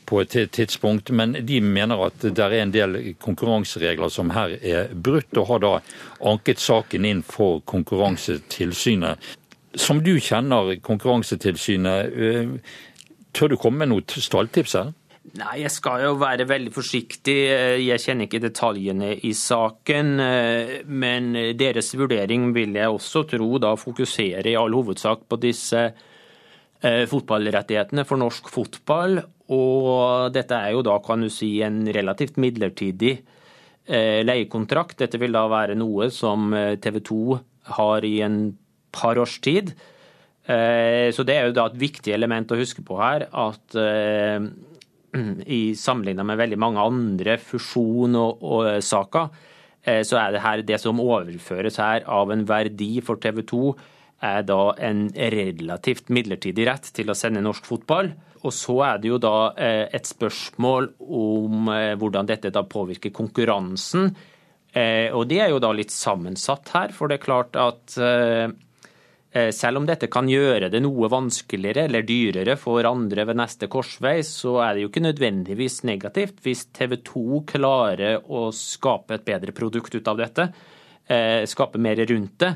Eh, 0.04 0.06
på 0.06 0.22
et 0.22 0.52
tidspunkt, 0.52 1.10
men 1.12 1.34
de 1.46 1.62
mener 1.62 2.06
at 2.06 2.22
det 2.22 2.40
er 2.40 2.62
en 2.62 2.72
del 2.72 3.16
konkurranseregler 3.20 4.10
som 4.10 4.30
her 4.32 4.58
er 4.62 4.94
brutt, 4.94 5.38
og 5.38 5.48
har 5.48 5.60
da 5.60 5.80
anket 6.22 6.60
saken 6.60 7.06
inn 7.06 7.24
for 7.24 7.62
Konkurransetilsynet. 7.66 9.18
Som 9.76 10.04
du 10.04 10.20
kjenner 10.20 10.80
Konkurransetilsynet, 10.82 12.12
eh, 12.14 12.60
tør 13.34 13.50
du 13.50 13.58
komme 13.58 13.80
med 13.80 13.90
noe 13.90 14.04
stalltips 14.06 14.74
her? 14.74 14.94
Nei, 15.34 15.62
jeg 15.64 15.72
skal 15.72 16.04
jo 16.04 16.16
være 16.20 16.46
veldig 16.46 16.72
forsiktig. 16.74 17.48
Jeg 17.80 18.00
kjenner 18.04 18.28
ikke 18.28 18.44
detaljene 18.44 19.16
i 19.24 19.32
saken. 19.34 20.20
Men 20.86 21.32
deres 21.58 21.96
vurdering 21.96 22.52
vil 22.54 22.76
jeg 22.76 22.92
også 22.92 23.24
tro 23.32 23.58
da 23.58 23.74
fokuserer 23.80 24.46
i 24.52 24.58
all 24.60 24.76
hovedsak 24.76 25.24
på 25.30 25.40
disse 25.42 25.80
eh, 25.80 26.12
fotballrettighetene 26.84 28.04
for 28.04 28.20
norsk 28.20 28.50
fotball 28.52 29.22
og 29.52 30.34
dette 30.34 30.56
er 30.56 30.74
jo 30.76 30.84
da, 30.86 30.98
kan 31.04 31.24
du 31.24 31.30
si, 31.32 31.58
en 31.66 31.84
relativt 31.96 32.38
midlertidig 32.42 33.14
eh, 33.86 34.22
leiekontrakt. 34.24 34.98
Dette 35.02 35.20
vil 35.22 35.36
da 35.36 35.46
være 35.52 35.78
noe 35.80 36.10
som 36.14 36.54
eh, 36.56 36.76
TV 36.82 37.02
2 37.04 37.40
har 37.78 38.08
i 38.08 38.16
en 38.26 38.38
par 38.94 39.20
års 39.20 39.40
tid. 39.44 39.74
Eh, 40.48 41.10
så 41.16 41.26
det 41.28 41.38
er 41.38 41.50
jo 41.50 41.58
da 41.58 41.68
et 41.70 41.82
viktig 41.82 42.16
element 42.16 42.54
å 42.54 42.60
huske 42.60 42.86
på 42.86 43.00
her, 43.02 43.28
at 43.32 43.80
i 45.14 45.64
sammenlignet 45.78 46.26
med 46.26 46.40
veldig 46.40 46.58
mange 46.58 46.82
andre 46.82 47.36
fusjon- 47.38 48.18
og, 48.18 48.40
og 48.42 48.70
saker, 48.82 49.28
så 50.08 50.16
er 50.18 50.32
det 50.32 50.42
her 50.42 50.62
det 50.64 50.78
som 50.80 51.02
overføres 51.04 51.76
her 51.78 52.06
av 52.10 52.32
en 52.32 52.46
verdi 52.48 52.96
for 53.04 53.20
TV 53.22 53.44
2, 53.46 53.60
er 54.24 54.46
da 54.48 54.74
en 54.80 55.08
relativt 55.14 56.12
midlertidig 56.14 56.68
rett 56.70 56.90
til 56.96 57.12
å 57.12 57.18
sende 57.18 57.44
norsk 57.44 57.68
fotball. 57.68 58.14
Og 58.44 58.52
så 58.56 58.76
er 58.88 59.00
det 59.00 59.12
jo 59.12 59.20
da 59.24 59.54
eh, 59.56 59.86
et 59.96 60.08
spørsmål 60.08 60.90
om 61.00 61.72
eh, 61.72 61.94
hvordan 62.00 62.28
dette 62.28 62.52
da 62.54 62.66
påvirker 62.68 63.14
konkurransen. 63.16 64.12
Eh, 64.74 65.08
og 65.16 65.28
det 65.32 65.40
er 65.46 65.54
jo 65.54 65.62
da 65.64 65.72
litt 65.76 65.94
sammensatt 65.94 66.74
her, 66.76 66.96
for 66.96 67.12
det 67.12 67.20
er 67.20 67.28
klart 67.28 67.60
at 67.60 67.98
selv 69.34 69.80
om 69.80 69.86
dette 69.90 70.06
kan 70.14 70.28
gjøre 70.30 70.68
det 70.70 70.78
noe 70.86 71.08
vanskeligere 71.10 71.88
eller 71.88 72.04
dyrere 72.06 72.54
for 72.54 72.86
andre 72.86 73.24
ved 73.26 73.40
neste 73.40 73.66
korsvei, 73.66 74.20
så 74.22 74.60
er 74.62 74.76
det 74.76 74.84
jo 74.84 74.92
ikke 74.92 75.02
nødvendigvis 75.08 75.80
negativt 75.90 76.44
hvis 76.46 76.68
TV 76.70 77.00
2 77.02 77.40
klarer 77.50 78.20
å 78.30 78.44
skape 78.54 79.18
et 79.18 79.26
bedre 79.26 79.56
produkt 79.58 79.98
ut 79.98 80.12
av 80.12 80.22
dette. 80.22 80.46
Skape 81.50 81.82
mer 81.82 82.04
rundt 82.14 82.38
det. 82.46 82.52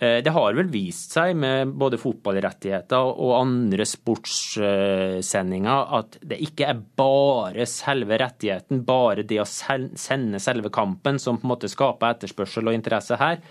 Eh, 0.00 0.22
det 0.24 0.32
har 0.32 0.54
vel 0.56 0.70
vist 0.72 1.12
seg 1.12 1.34
med 1.36 1.74
både 1.76 1.98
fotballrettigheter 2.00 3.10
og 3.20 3.34
andre 3.36 3.84
sportssendinger 3.84 5.92
at 5.98 6.16
det 6.24 6.38
ikke 6.46 6.70
er 6.72 6.80
bare 6.96 7.66
selve 7.68 8.16
rettigheten, 8.22 8.80
bare 8.88 9.26
det 9.28 9.42
å 9.42 9.48
sende 9.48 10.40
selve 10.40 10.72
kampen, 10.72 11.20
som 11.20 11.36
på 11.36 11.44
en 11.44 11.52
måte 11.52 11.68
skaper 11.68 12.14
etterspørsel 12.14 12.70
og 12.70 12.78
interesse 12.78 13.18
her. 13.20 13.44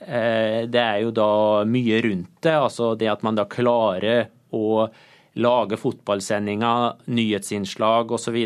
Eh, 0.00 0.64
det 0.64 0.80
er 0.80 1.02
jo 1.04 1.12
da 1.12 1.28
mye 1.68 2.00
rundt 2.08 2.40
det, 2.40 2.56
altså 2.56 2.94
det 2.96 3.12
at 3.12 3.20
man 3.26 3.36
da 3.36 3.44
klarer 3.44 4.32
å 4.56 4.88
lage 5.36 5.76
fotballsendinger, 5.76 7.04
nyhetsinnslag 7.12 8.16
osv. 8.16 8.38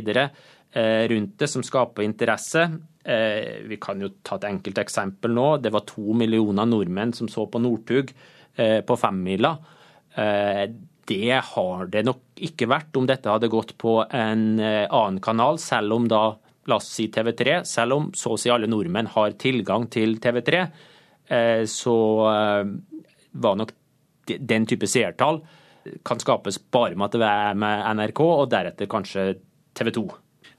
Eh, 0.72 1.08
rundt 1.08 1.38
det 1.38 1.48
som 1.48 1.62
skaper 1.62 2.02
interesse. 2.02 2.62
Eh, 3.04 3.62
vi 3.66 3.78
kan 3.80 4.00
jo 4.00 4.12
ta 4.22 4.36
et 4.38 4.46
enkelt 4.52 4.78
eksempel 4.78 5.34
nå. 5.34 5.56
Det 5.58 5.72
var 5.74 5.86
to 5.88 6.14
millioner 6.14 6.68
nordmenn 6.68 7.14
som 7.16 7.28
så 7.28 7.46
på 7.50 7.58
Northug 7.58 8.12
eh, 8.54 8.80
på 8.86 8.96
femmila. 8.96 9.56
Det 11.10 11.40
har 11.54 11.86
det 11.90 12.02
nok 12.04 12.40
ikke 12.46 12.66
vært 12.70 12.96
om 12.98 13.06
dette 13.06 13.30
hadde 13.30 13.50
gått 13.50 13.76
på 13.78 13.92
en 14.02 14.42
annen 14.58 15.20
kanal, 15.22 15.58
selv 15.62 15.94
om 15.94 16.08
da, 16.10 16.34
la 16.66 16.78
oss 16.78 16.88
si 16.90 17.06
TV3, 17.14 17.60
selv 17.66 17.94
om 17.94 18.08
så 18.14 18.34
å 18.34 18.38
si 18.38 18.50
alle 18.50 18.66
nordmenn 18.70 19.08
har 19.14 19.36
tilgang 19.38 19.86
til 19.90 20.16
TV3, 20.22 20.64
så 21.70 21.96
var 22.26 23.60
nok 23.62 23.72
den 24.26 24.66
type 24.66 24.90
seertall 24.90 25.38
kan 26.06 26.22
skapes 26.22 26.58
bare 26.58 26.98
med 26.98 27.06
at 27.06 27.20
det 27.22 27.30
er 27.30 27.62
med 27.62 27.86
NRK, 28.00 28.24
og 28.26 28.50
deretter 28.50 28.90
kanskje 28.90 29.28
TV 29.78 29.94
2. 29.94 30.08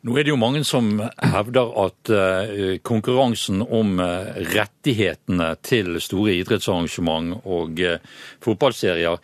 Nå 0.02 0.16
er 0.18 0.26
det 0.26 0.32
jo 0.32 0.40
mange 0.42 0.64
som 0.66 0.96
hevder 1.22 1.76
at 1.84 2.10
uh, 2.10 2.78
konkurransen 2.82 3.62
om 3.62 4.00
uh, 4.02 4.32
rettighetene 4.50 5.52
til 5.62 6.00
store 6.02 6.40
idrettsarrangement 6.40 7.36
og 7.46 7.78
uh, 7.86 8.00
fotballserier 8.42 9.22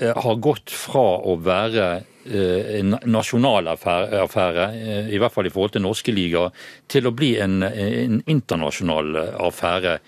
har 0.00 0.38
gått 0.40 0.70
fra 0.72 1.18
å 1.28 1.34
være 1.44 1.86
en 2.30 2.94
nasjonal 3.10 3.66
affære, 3.68 4.68
i 5.12 5.18
hvert 5.20 5.34
fall 5.34 5.48
i 5.48 5.52
forhold 5.52 5.74
til 5.74 5.82
norske 5.84 6.14
ligaer, 6.14 6.54
til 6.88 7.10
å 7.10 7.12
bli 7.12 7.34
en, 7.42 7.58
en 7.66 8.20
internasjonal 8.30 9.18
affære. 9.50 9.98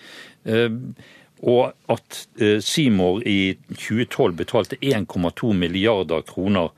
Og 1.42 1.72
at 1.90 2.18
Seymour 2.62 3.24
i 3.26 3.56
2012 3.72 4.36
betalte 4.38 4.78
1,2 4.78 5.50
milliarder 5.58 6.22
kroner 6.22 6.70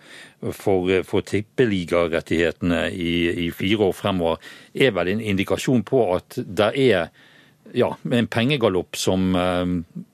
for, 0.52 0.90
eh, 0.90 1.02
for 1.02 1.20
tippeligarettighetene 1.20 2.88
i, 2.92 3.46
i, 3.46 3.50
fire 3.50 3.88
år 3.88 3.94
fremover, 3.96 4.40
er 4.74 4.94
vel 4.96 5.12
en 5.12 5.20
indikasjon 5.20 5.84
på 5.86 6.02
at 6.16 6.38
det 6.38 6.70
er 6.80 7.10
ja, 7.74 7.90
en 8.12 8.28
pengegalopp 8.30 8.96
som 8.96 9.32
uh, 9.34 9.64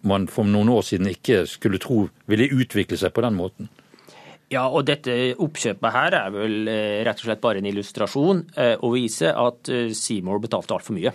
man 0.07 0.28
for 0.30 0.49
noen 0.49 0.71
år 0.73 0.87
siden 0.87 1.11
ikke 1.11 1.42
skulle 1.50 1.80
tro 1.83 2.04
ville 2.30 2.47
utvikle 2.54 2.97
seg 2.97 3.12
på 3.12 3.25
den 3.26 3.37
måten. 3.37 3.71
Ja, 4.50 4.64
og 4.66 4.87
dette 4.88 5.35
oppkjøpet 5.38 5.95
her 5.95 6.14
er 6.25 6.30
vel 6.35 6.71
rett 7.07 7.21
og 7.21 7.26
slett 7.28 7.42
bare 7.42 7.61
en 7.61 7.69
illustrasjon 7.71 8.40
og 8.59 8.87
å 8.88 8.90
vise 8.97 9.30
at 9.30 9.71
Seymour 9.95 10.40
betalte 10.42 10.75
altfor 10.75 10.97
mye. 10.97 11.12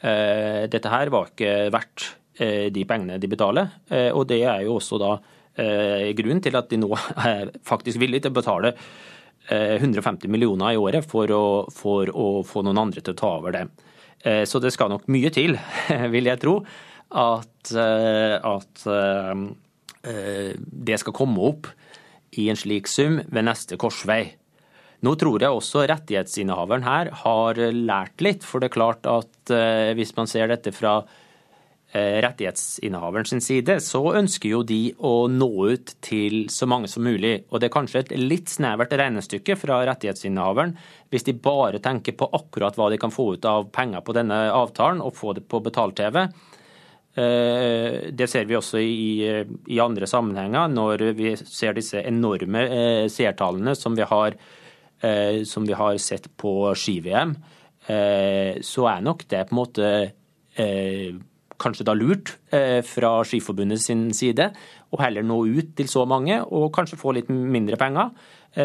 Dette 0.00 0.92
her 0.92 1.12
var 1.12 1.28
ikke 1.34 1.50
verdt 1.74 2.06
de 2.36 2.82
pengene 2.84 3.16
de 3.16 3.28
betaler, 3.32 3.70
og 4.12 4.26
det 4.28 4.42
er 4.44 4.66
jo 4.66 4.74
også 4.76 4.98
da 5.00 5.14
Eh, 5.56 6.10
grunnen 6.12 6.42
til 6.44 6.56
at 6.58 6.68
de 6.68 6.76
nå 6.76 6.90
er 7.30 7.50
faktisk 7.64 8.00
villige 8.02 8.26
til 8.26 8.34
å 8.34 8.40
betale 8.40 8.74
150 9.46 10.26
millioner 10.26 10.74
i 10.74 10.78
året 10.80 11.06
for 11.06 11.30
å, 11.30 11.44
for 11.70 12.10
å 12.10 12.42
få 12.42 12.64
noen 12.66 12.80
andre 12.82 12.98
til 12.98 13.14
å 13.14 13.20
ta 13.20 13.28
over 13.38 13.54
det. 13.54 13.60
Så 14.50 14.58
det 14.58 14.72
skal 14.74 14.90
nok 14.90 15.04
mye 15.14 15.30
til, 15.30 15.54
vil 16.14 16.26
jeg 16.26 16.40
tro, 16.42 16.56
at, 17.14 17.70
at 17.78 18.82
det 20.02 20.98
skal 20.98 21.14
komme 21.14 21.44
opp 21.46 21.68
i 22.42 22.48
en 22.50 22.58
slik 22.58 22.90
sum 22.90 23.20
ved 23.22 23.46
neste 23.46 23.78
korsvei. 23.78 24.34
Nå 25.06 25.14
tror 25.20 25.44
jeg 25.44 25.54
også 25.54 25.84
rettighetsinnehaveren 25.92 26.82
her 26.88 27.12
har 27.22 27.62
lært 27.70 28.26
litt, 28.26 28.42
for 28.42 28.58
det 28.58 28.72
er 28.72 28.78
klart 28.80 29.06
at 29.06 29.54
eh, 29.54 29.94
hvis 29.94 30.16
man 30.18 30.26
ser 30.26 30.50
dette 30.50 30.74
fra 30.74 30.96
eh, 31.04 31.25
rettighetsinnehaveren 31.94 33.28
sin 33.30 33.40
side, 33.40 33.78
så 33.80 34.00
ønsker 34.18 34.50
jo 34.50 34.58
de 34.66 34.90
å 34.98 35.28
nå 35.32 35.48
ut 35.70 35.92
til 36.04 36.42
så 36.52 36.66
mange 36.68 36.90
som 36.92 37.06
mulig. 37.06 37.46
Og 37.48 37.62
det 37.62 37.70
er 37.70 37.76
kanskje 37.76 38.02
et 38.02 38.10
litt 38.18 38.50
snevert 38.52 38.92
regnestykke 38.92 39.56
fra 39.56 39.78
rettighetsinnehaveren 39.88 40.74
hvis 41.14 41.24
de 41.28 41.36
bare 41.40 41.80
tenker 41.80 42.18
på 42.18 42.28
akkurat 42.36 42.76
hva 42.76 42.90
de 42.92 42.98
kan 43.00 43.14
få 43.14 43.30
ut 43.36 43.48
av 43.48 43.70
penger 43.72 44.04
på 44.04 44.16
denne 44.18 44.42
avtalen 44.52 45.00
og 45.00 45.16
få 45.16 45.36
det 45.38 45.46
på 45.48 45.62
betalt-TV. 45.64 46.20
Eh, 47.16 47.96
det 48.12 48.28
ser 48.28 48.50
vi 48.50 48.58
også 48.58 48.82
i, 48.82 49.08
i, 49.70 49.80
andre 49.80 50.10
sammenhenger, 50.10 50.68
når 50.68 51.08
vi 51.16 51.32
ser 51.38 51.78
disse 51.78 52.02
enorme 52.02 52.66
seertallene 53.14 53.78
som 53.78 53.96
Eh, 55.00 55.42
som 55.42 55.66
vi 55.66 55.72
har 55.72 55.96
sett 55.96 56.36
på 56.36 56.74
ski-VM, 56.74 57.36
eh, 57.86 58.56
så 58.64 58.86
er 58.88 59.02
nok 59.04 59.26
det 59.28 59.42
på 59.44 59.52
en 59.52 59.58
måte 59.58 59.88
eh, 60.56 61.10
kanskje 61.60 61.86
da 61.88 61.94
lurt 61.96 62.34
fra 62.86 63.10
Skiforbundet 63.26 63.82
sin 63.82 64.08
side 64.16 64.50
å 64.92 65.00
heller 65.02 65.24
nå 65.26 65.38
ut 65.46 65.74
til 65.78 65.88
så 65.90 66.04
mange 66.08 66.38
og 66.44 66.70
kanskje 66.74 66.98
få 67.00 67.14
litt 67.16 67.30
mindre 67.32 67.78
penger. 67.80 68.12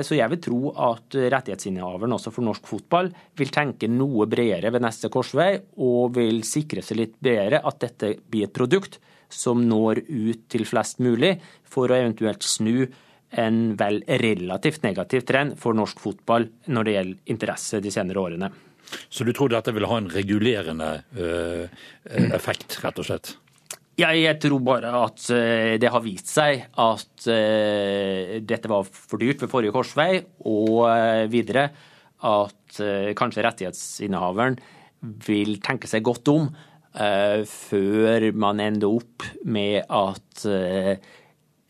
Så 0.05 0.15
jeg 0.15 0.31
vil 0.31 0.39
tro 0.39 0.71
at 0.87 1.17
rettighetsinnehaveren 1.19 2.15
også 2.15 2.31
for 2.31 2.47
norsk 2.47 2.67
fotball 2.69 3.09
vil 3.39 3.51
tenke 3.51 3.89
noe 3.91 4.27
bredere 4.31 4.71
ved 4.71 4.85
neste 4.85 5.09
korsvei, 5.11 5.57
og 5.83 6.15
vil 6.15 6.43
sikre 6.47 6.83
seg 6.85 7.01
litt 7.01 7.17
bedre 7.19 7.59
at 7.59 7.81
dette 7.83 8.13
blir 8.23 8.47
et 8.47 8.55
produkt 8.55 9.01
som 9.31 9.63
når 9.67 10.03
ut 10.07 10.47
til 10.51 10.63
flest 10.67 11.03
mulig, 11.03 11.37
for 11.67 11.91
å 11.91 11.97
eventuelt 11.99 12.43
snu 12.47 12.85
en 13.31 13.59
vel 13.79 14.01
relativt 14.07 14.83
negativ 14.83 15.23
trend 15.27 15.55
for 15.59 15.75
norsk 15.75 15.99
fotball 16.03 16.49
når 16.67 16.87
det 16.87 16.95
gjelder 16.97 17.35
interesse 17.35 17.79
de 17.83 17.93
senere 17.93 18.19
årene. 18.19 18.49
Så 19.09 19.25
du 19.27 19.33
tror 19.35 19.51
dette 19.51 19.73
vil 19.75 19.87
ha 19.89 19.99
en 19.99 20.09
regulerende 20.11 20.89
uh, 21.17 21.65
effekt, 22.31 22.79
rett 22.83 23.01
og 23.01 23.07
slett? 23.07 23.33
Jeg 24.01 24.37
tror 24.41 24.63
bare 24.65 24.91
at 24.97 25.25
uh, 25.29 25.77
det 25.81 25.91
har 25.93 26.03
vist 26.05 26.31
seg 26.31 26.65
at 26.79 27.27
uh, 27.27 28.37
dette 28.39 28.71
var 28.71 28.87
for 28.87 29.21
dyrt 29.21 29.43
ved 29.43 29.51
forrige 29.51 29.75
korsvei, 29.75 30.11
og 30.47 31.29
videre 31.31 31.69
at 32.21 32.77
kanskje 33.17 33.41
rettighetsinnehaveren 33.41 34.59
vil 35.25 35.55
tenke 35.65 35.89
seg 35.89 36.03
godt 36.05 36.29
om 36.29 36.51
før 37.49 38.25
man 38.37 38.59
ender 38.61 38.93
opp 38.93 39.25
med 39.49 39.87
at 39.89 40.43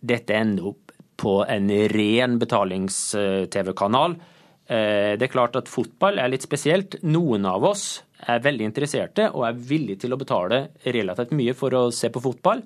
dette 0.02 0.36
ender 0.36 0.68
opp 0.74 0.92
på 1.22 1.46
en 1.46 1.70
ren 1.94 2.38
betalings-TV-kanal. 2.42 4.16
Eh, 4.18 4.31
det 4.72 5.26
er 5.26 5.32
klart 5.34 5.58
at 5.60 5.68
fotball 5.68 6.20
er 6.22 6.30
litt 6.32 6.46
spesielt. 6.46 6.96
Noen 7.04 7.44
av 7.50 7.66
oss 7.68 8.04
er 8.24 8.44
veldig 8.46 8.70
interesserte 8.70 9.26
og 9.34 9.44
er 9.48 9.58
villige 9.58 10.06
til 10.06 10.16
å 10.16 10.20
betale 10.22 10.62
relativt 10.86 11.34
mye 11.36 11.56
for 11.58 11.76
å 11.76 11.82
se 11.92 12.08
på 12.14 12.22
fotball. 12.24 12.62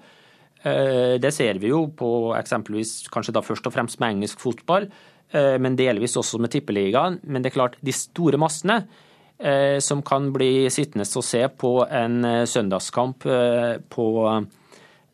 Eh, 0.62 1.15
det 1.17 1.31
ser 1.33 1.57
vi 1.63 1.71
jo 1.71 1.88
på 1.97 2.09
eksempelvis 2.38 3.07
kanskje 3.13 3.33
da 3.33 3.41
først 3.45 3.65
og 3.65 3.74
fremst 3.74 3.97
med 4.03 4.17
engelsk 4.17 4.43
fotball, 4.43 4.85
eh, 5.33 5.55
men 5.57 5.79
delvis 5.79 6.17
også 6.21 6.38
med 6.43 6.53
Tippeligaen. 6.53 7.17
Men 7.24 7.41
det 7.41 7.53
er 7.53 7.57
klart, 7.57 7.79
de 7.81 7.95
store 7.95 8.41
massene 8.41 8.83
som 9.83 10.00
kan 10.00 10.29
bli 10.31 10.69
sittende 10.71 11.03
og 11.03 11.24
se 11.27 11.41
på 11.59 11.71
en 11.91 12.21
søndagskamp 12.47 13.25
på 13.91 14.05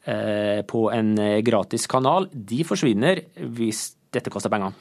Eh, 0.02 0.62
på 0.66 0.88
en 0.90 1.18
eh, 1.22 1.40
gratis 1.46 1.84
kanal, 1.86 2.26
de 2.34 2.64
forsvinner 2.66 3.20
hvis 3.54 3.92
dette 4.10 4.32
koster 4.34 4.50
penger. 4.50 4.74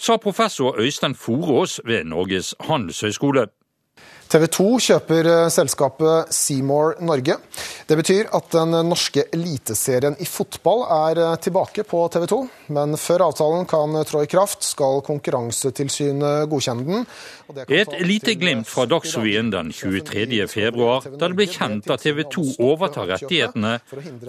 Sa 0.00 0.16
professor 0.16 0.80
Øystein 0.80 1.14
Forås 1.14 1.80
ved 1.84 2.04
Norges 2.04 2.54
handelshøyskole. 2.60 3.46
TV 4.30 4.44
2 4.46 4.64
kjøper 4.84 5.26
eh, 5.26 5.48
selskapet 5.50 6.30
Seymour 6.34 7.00
Norge. 7.02 7.34
Det 7.90 7.96
betyr 7.98 8.28
at 8.36 8.52
den 8.54 8.76
norske 8.86 9.24
eliteserien 9.34 10.14
i 10.22 10.26
fotball 10.28 10.84
er 10.86 11.18
eh, 11.18 11.32
tilbake 11.42 11.82
på 11.88 12.04
TV 12.14 12.28
2. 12.30 12.38
Men 12.76 12.94
før 13.00 13.24
avtalen 13.26 13.66
kan 13.70 13.96
trå 14.06 14.22
i 14.22 14.28
kraft, 14.30 14.62
skal 14.62 15.02
Konkurransetilsynet 15.06 16.46
godkjenne 16.52 16.86
den. 16.86 17.08
Et 17.66 17.96
lite 18.06 18.36
glimt 18.38 18.70
fra 18.70 18.84
Dagsrevyen 18.86 19.50
den 19.50 19.72
23. 19.74 20.46
februar, 20.52 21.08
da 21.10 21.26
det 21.26 21.38
ble 21.40 21.48
kjent 21.50 21.90
at 21.90 22.06
TV 22.06 22.22
2 22.30 22.46
overtar 22.62 23.10
rettighetene 23.16 23.80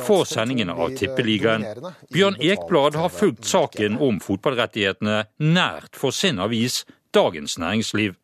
for 0.01 0.25
sendingene 0.25 0.73
av 0.73 0.95
Tippeligaen. 0.97 1.67
Bjørn 2.09 2.41
Ekblad 2.41 2.97
har 2.97 3.13
fulgt 3.13 3.45
saken 3.53 4.01
om 4.01 4.17
fotballrettighetene 4.23 5.27
nært 5.45 5.93
for 5.93 6.15
sin 6.15 6.41
avis 6.41 6.81
Dagens 7.13 7.59
Næringsliv. 7.61 8.17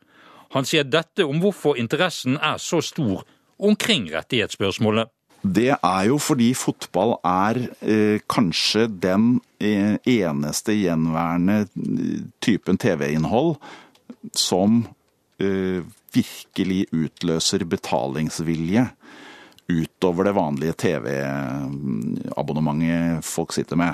Han 0.56 0.68
sier 0.68 0.88
dette 0.88 1.26
om 1.28 1.42
hvorfor 1.44 1.80
interessen 1.80 2.38
er 2.38 2.58
så 2.62 2.82
stor 2.86 3.26
omkring 3.58 4.12
rettighetsspørsmålet. 4.14 5.10
Det 5.42 5.76
er 5.76 6.06
jo 6.10 6.18
fordi 6.20 6.54
fotball 6.58 7.16
er 7.26 7.58
eh, 7.86 8.20
kanskje 8.30 8.88
den 8.90 9.42
eh, 9.64 9.96
eneste 10.02 10.74
gjenværende 10.76 11.68
eh, 11.68 12.22
typen 12.44 12.78
TV-innhold 12.82 13.56
som 14.36 14.88
eh, 15.40 15.84
virkelig 16.16 16.88
utløser 16.96 17.64
betalingsvilje 17.70 18.88
utover 19.68 20.24
det 20.28 20.36
vanlige 20.38 20.74
TV-abonnementet 20.84 23.26
folk 23.28 23.52
sitter 23.56 23.78
med. 23.80 23.94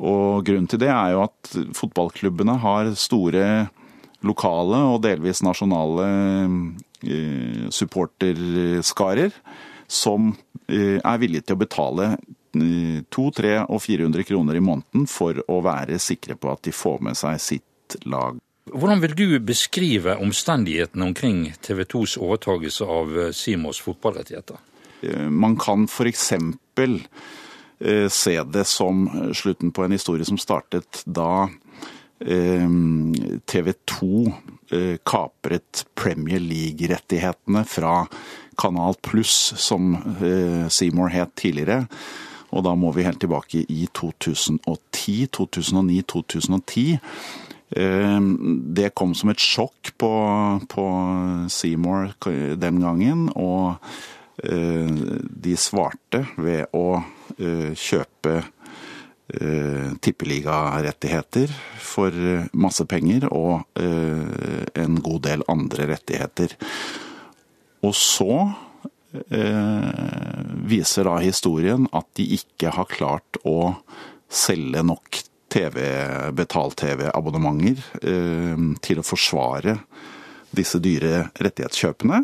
Og 0.00 0.44
Grunnen 0.46 0.68
til 0.72 0.80
det 0.80 0.90
er 0.90 1.08
jo 1.12 1.20
at 1.26 1.38
fotballklubbene 1.76 2.54
har 2.62 2.94
store 2.98 3.44
lokale 4.26 4.80
og 4.92 5.02
delvis 5.04 5.42
nasjonale 5.44 6.06
eh, 7.02 7.66
supporterskarer 7.72 9.34
som 9.90 10.32
eh, 10.68 10.98
er 10.98 11.20
villige 11.20 11.48
til 11.48 11.58
å 11.58 11.62
betale 11.62 12.14
200, 12.52 13.04
300 13.08 13.66
og 13.72 13.80
400 13.80 14.26
kroner 14.28 14.58
i 14.58 14.64
måneden 14.64 15.06
for 15.08 15.38
å 15.48 15.60
være 15.64 16.00
sikre 16.02 16.36
på 16.36 16.50
at 16.52 16.64
de 16.66 16.74
får 16.76 16.98
med 17.08 17.16
seg 17.16 17.38
sitt 17.40 17.96
lag. 18.04 18.36
Hvordan 18.72 19.00
vil 19.02 19.14
du 19.16 19.26
beskrive 19.42 20.18
omstendighetene 20.22 21.08
omkring 21.08 21.46
TV 21.64 21.82
2s 21.88 22.18
overtagelse 22.20 22.86
av 22.86 23.16
eh, 23.18 23.32
Simos 23.36 23.80
fotballrettigheter? 23.82 24.68
Man 25.34 25.56
kan 25.58 25.88
f.eks. 25.88 26.28
se 28.14 28.34
det 28.54 28.62
som 28.70 29.00
slutten 29.34 29.72
på 29.74 29.82
en 29.82 29.94
historie 29.96 30.22
som 30.22 30.38
startet 30.38 31.00
da 31.02 31.48
TV 32.22 33.72
2 33.86 34.32
eh, 34.70 34.96
kapret 35.04 35.84
Premier 35.98 36.38
League-rettighetene 36.38 37.64
fra 37.66 38.06
Kanal 38.58 38.94
Pluss, 39.02 39.54
som 39.58 39.96
eh, 40.22 40.68
Seymour 40.70 41.10
het 41.14 41.34
tidligere. 41.36 41.86
Og 42.52 42.64
da 42.66 42.74
må 42.76 42.92
vi 42.92 43.06
helt 43.06 43.20
tilbake 43.22 43.64
i 43.72 43.86
2010, 43.96 45.28
2009, 45.32 46.02
2010. 46.12 46.98
Det 47.72 48.90
kom 48.92 49.14
som 49.16 49.30
et 49.32 49.40
sjokk 49.40 49.94
på, 49.96 50.10
på 50.68 50.82
Seymour 51.48 52.10
den 52.60 52.82
gangen, 52.84 53.30
og 53.32 53.80
eh, 54.44 54.92
de 55.46 55.56
svarte 55.56 56.26
ved 56.36 56.68
å 56.76 57.00
kjøpe 57.32 58.42
Eh, 59.32 59.92
tippeligarettigheter 60.00 61.48
for 61.80 62.12
masse 62.52 62.84
penger 62.84 63.24
og 63.32 63.62
eh, 63.80 64.66
en 64.76 64.98
god 65.00 65.22
del 65.24 65.44
andre 65.48 65.86
rettigheter. 65.88 66.52
Og 67.80 67.94
så 67.96 68.34
eh, 69.32 70.42
viser 70.68 71.08
da 71.08 71.16
historien 71.24 71.88
at 71.96 72.10
de 72.20 72.28
ikke 72.36 72.74
har 72.76 72.90
klart 72.92 73.40
å 73.48 73.72
selge 74.28 74.84
nok 74.84 75.22
TV, 75.52 75.80
betalt-TV-abonnementer 76.36 77.80
til 78.84 79.00
å 79.00 79.04
forsvare 79.04 79.78
disse 80.52 80.80
dyre 80.80 81.26
rettighetskjøpene. 81.40 82.22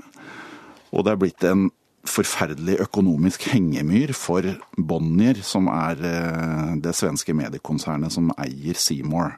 Og 0.92 1.04
det 1.04 1.12
er 1.12 1.20
blitt 1.20 1.44
en 1.44 1.68
forferdelig 2.06 2.78
økonomisk 2.84 3.48
hengemyr 3.52 4.12
for 4.16 4.46
Bonnier, 4.76 5.40
som 5.46 5.68
er 5.72 6.02
eh, 6.06 6.76
det 6.82 6.94
svenske 6.96 7.34
mediekonsernet 7.36 8.14
som 8.14 8.30
eier 8.38 8.78
Seymour. 8.78 9.34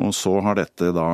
Og 0.00 0.14
så 0.16 0.32
har 0.42 0.56
dette 0.56 0.92
da 0.96 1.06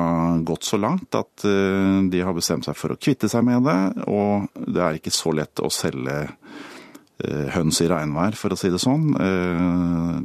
gått 0.47 0.67
så 0.69 0.79
langt 0.81 1.17
at 1.19 1.45
eh, 1.49 2.07
de 2.11 2.23
har 2.25 2.37
bestemt 2.37 2.67
seg 2.67 2.79
for 2.79 2.95
å 2.95 3.01
kvitte 3.01 3.31
seg 3.33 3.45
med 3.47 3.67
det, 3.69 4.07
og 4.09 4.49
det 4.57 4.83
er 4.83 4.99
ikke 4.99 5.15
så 5.15 5.35
lett 5.37 5.63
å 5.63 5.73
selge 5.73 6.17
eh, 6.25 7.47
høns 7.57 7.83
i 7.85 7.91
regnvær, 7.93 8.39
for 8.39 8.55
å 8.55 8.59
si 8.61 8.73
det 8.73 8.83
sånn. 8.83 9.13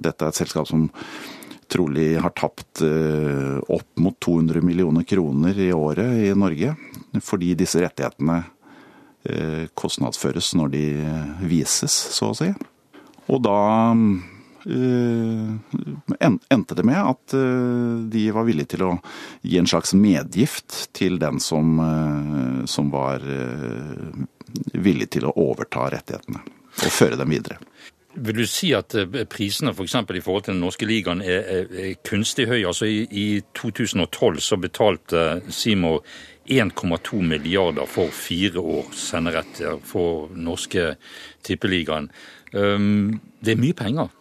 Dette 0.02 0.26
er 0.26 0.32
et 0.32 0.42
selskap 0.42 0.70
som 0.70 0.88
trolig 1.72 2.18
har 2.20 2.34
tapt 2.36 2.82
opp 2.84 4.00
mot 4.04 4.18
200 4.20 4.60
millioner 4.60 5.06
kroner 5.08 5.56
i 5.56 5.70
året 5.72 6.18
i 6.20 6.34
Norge. 6.36 6.74
Fordi 7.24 7.54
disse 7.56 7.80
rettighetene 7.80 8.42
kostnadsføres 9.78 10.54
når 10.58 10.72
de 10.74 10.86
vises, 11.46 11.94
så 12.16 12.32
å 12.32 12.38
si. 12.38 12.48
Og 13.32 13.44
da 13.46 13.58
endte 16.22 16.78
det 16.78 16.86
med 16.86 17.00
at 17.00 17.36
de 18.14 18.24
var 18.34 18.46
villige 18.46 18.74
til 18.76 18.84
å 18.86 18.92
gi 19.42 19.58
en 19.62 19.70
slags 19.70 19.94
medgift 19.98 20.88
til 20.98 21.18
den 21.22 21.42
som, 21.42 21.80
som 22.70 22.90
var 22.94 23.26
villig 24.74 25.10
til 25.18 25.30
å 25.30 25.36
overta 25.50 25.88
rettighetene 25.94 26.44
og 26.82 26.94
føre 26.94 27.18
dem 27.20 27.34
videre. 27.34 27.58
Vil 28.14 28.42
du 28.42 28.48
si 28.50 28.74
at 28.76 28.94
eh, 29.00 29.24
prisene 29.32 29.72
f.eks. 29.72 29.96
For 30.04 30.18
i 30.18 30.24
forhold 30.24 30.48
til 30.48 30.56
den 30.56 30.64
norske 30.66 30.88
ligaen 30.88 31.22
er, 31.24 31.46
er, 31.56 31.70
er 31.72 31.94
kunstig 32.08 32.50
høye? 32.50 32.66
Altså 32.68 32.90
i, 32.90 33.06
i, 33.08 33.28
2012 33.56 34.42
så 34.44 34.60
betalte 34.60 35.24
Seymour 35.48 36.02
1,2 36.52 37.22
milliarder 37.24 37.88
for 37.88 38.12
fire 38.12 38.60
år 38.60 38.90
senderetter 38.98 39.80
for 39.88 40.32
norske 40.36 40.96
tippeligaen. 41.48 42.10
Um, 42.52 43.22
det 43.40 43.56
er 43.56 43.62
mye 43.62 43.78
penger? 43.78 44.12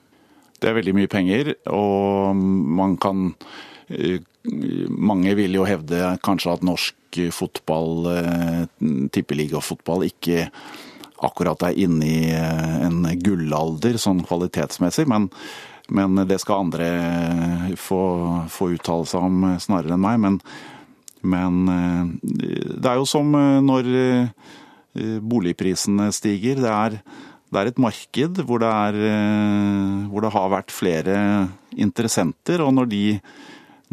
Det 0.61 0.69
er 0.69 0.77
veldig 0.77 0.95
mye 0.95 1.11
penger, 1.11 1.55
og 1.73 2.37
man 2.37 2.99
kan 3.01 3.33
eh, 3.89 4.21
Mange 4.89 5.35
vil 5.37 5.53
jo 5.53 5.67
hevde 5.69 6.15
kanskje 6.25 6.55
at 6.55 6.63
norsk 6.65 7.19
fotball, 7.37 8.07
eh, 8.09 8.63
tippeligafotball, 9.13 10.07
ikke 10.07 10.47
akkurat 11.21 11.67
er 11.69 11.77
inne 11.85 12.07
i 12.09 12.31
eh, 12.33 12.79
en 12.87 13.03
gullalder 13.21 13.99
sånn 14.01 14.23
kvalitetsmessig. 14.25 15.05
Men, 15.13 15.29
men 15.93 16.23
det 16.25 16.41
skal 16.41 16.65
andre 16.65 16.89
få, 17.77 18.01
få, 18.49 18.71
uttale 18.79 19.11
seg 19.13 19.29
om 19.29 19.45
snarere 19.61 19.99
enn 19.99 20.07
meg. 20.07 20.23
Men, 20.25 20.41
men, 21.23 21.59
eh, 21.69 22.05
det 22.77 22.91
er 22.91 23.01
jo 23.01 23.09
som 23.09 23.35
eh, 23.35 23.59
når 23.65 23.91
boligprisene 25.23 26.09
stiger. 26.13 26.59
Det 26.65 26.71
er, 26.71 26.97
det 27.51 27.61
er 27.61 27.69
et 27.71 27.79
marked 27.79 28.41
hvor 28.43 28.59
det, 28.59 28.71
er, 28.71 28.97
hvor 30.11 30.25
det, 30.25 30.33
har 30.35 30.49
vært 30.51 30.75
flere 30.75 31.15
interessenter. 31.79 32.65
Og 32.65 32.75
når, 32.75 32.91
de, 32.91 33.05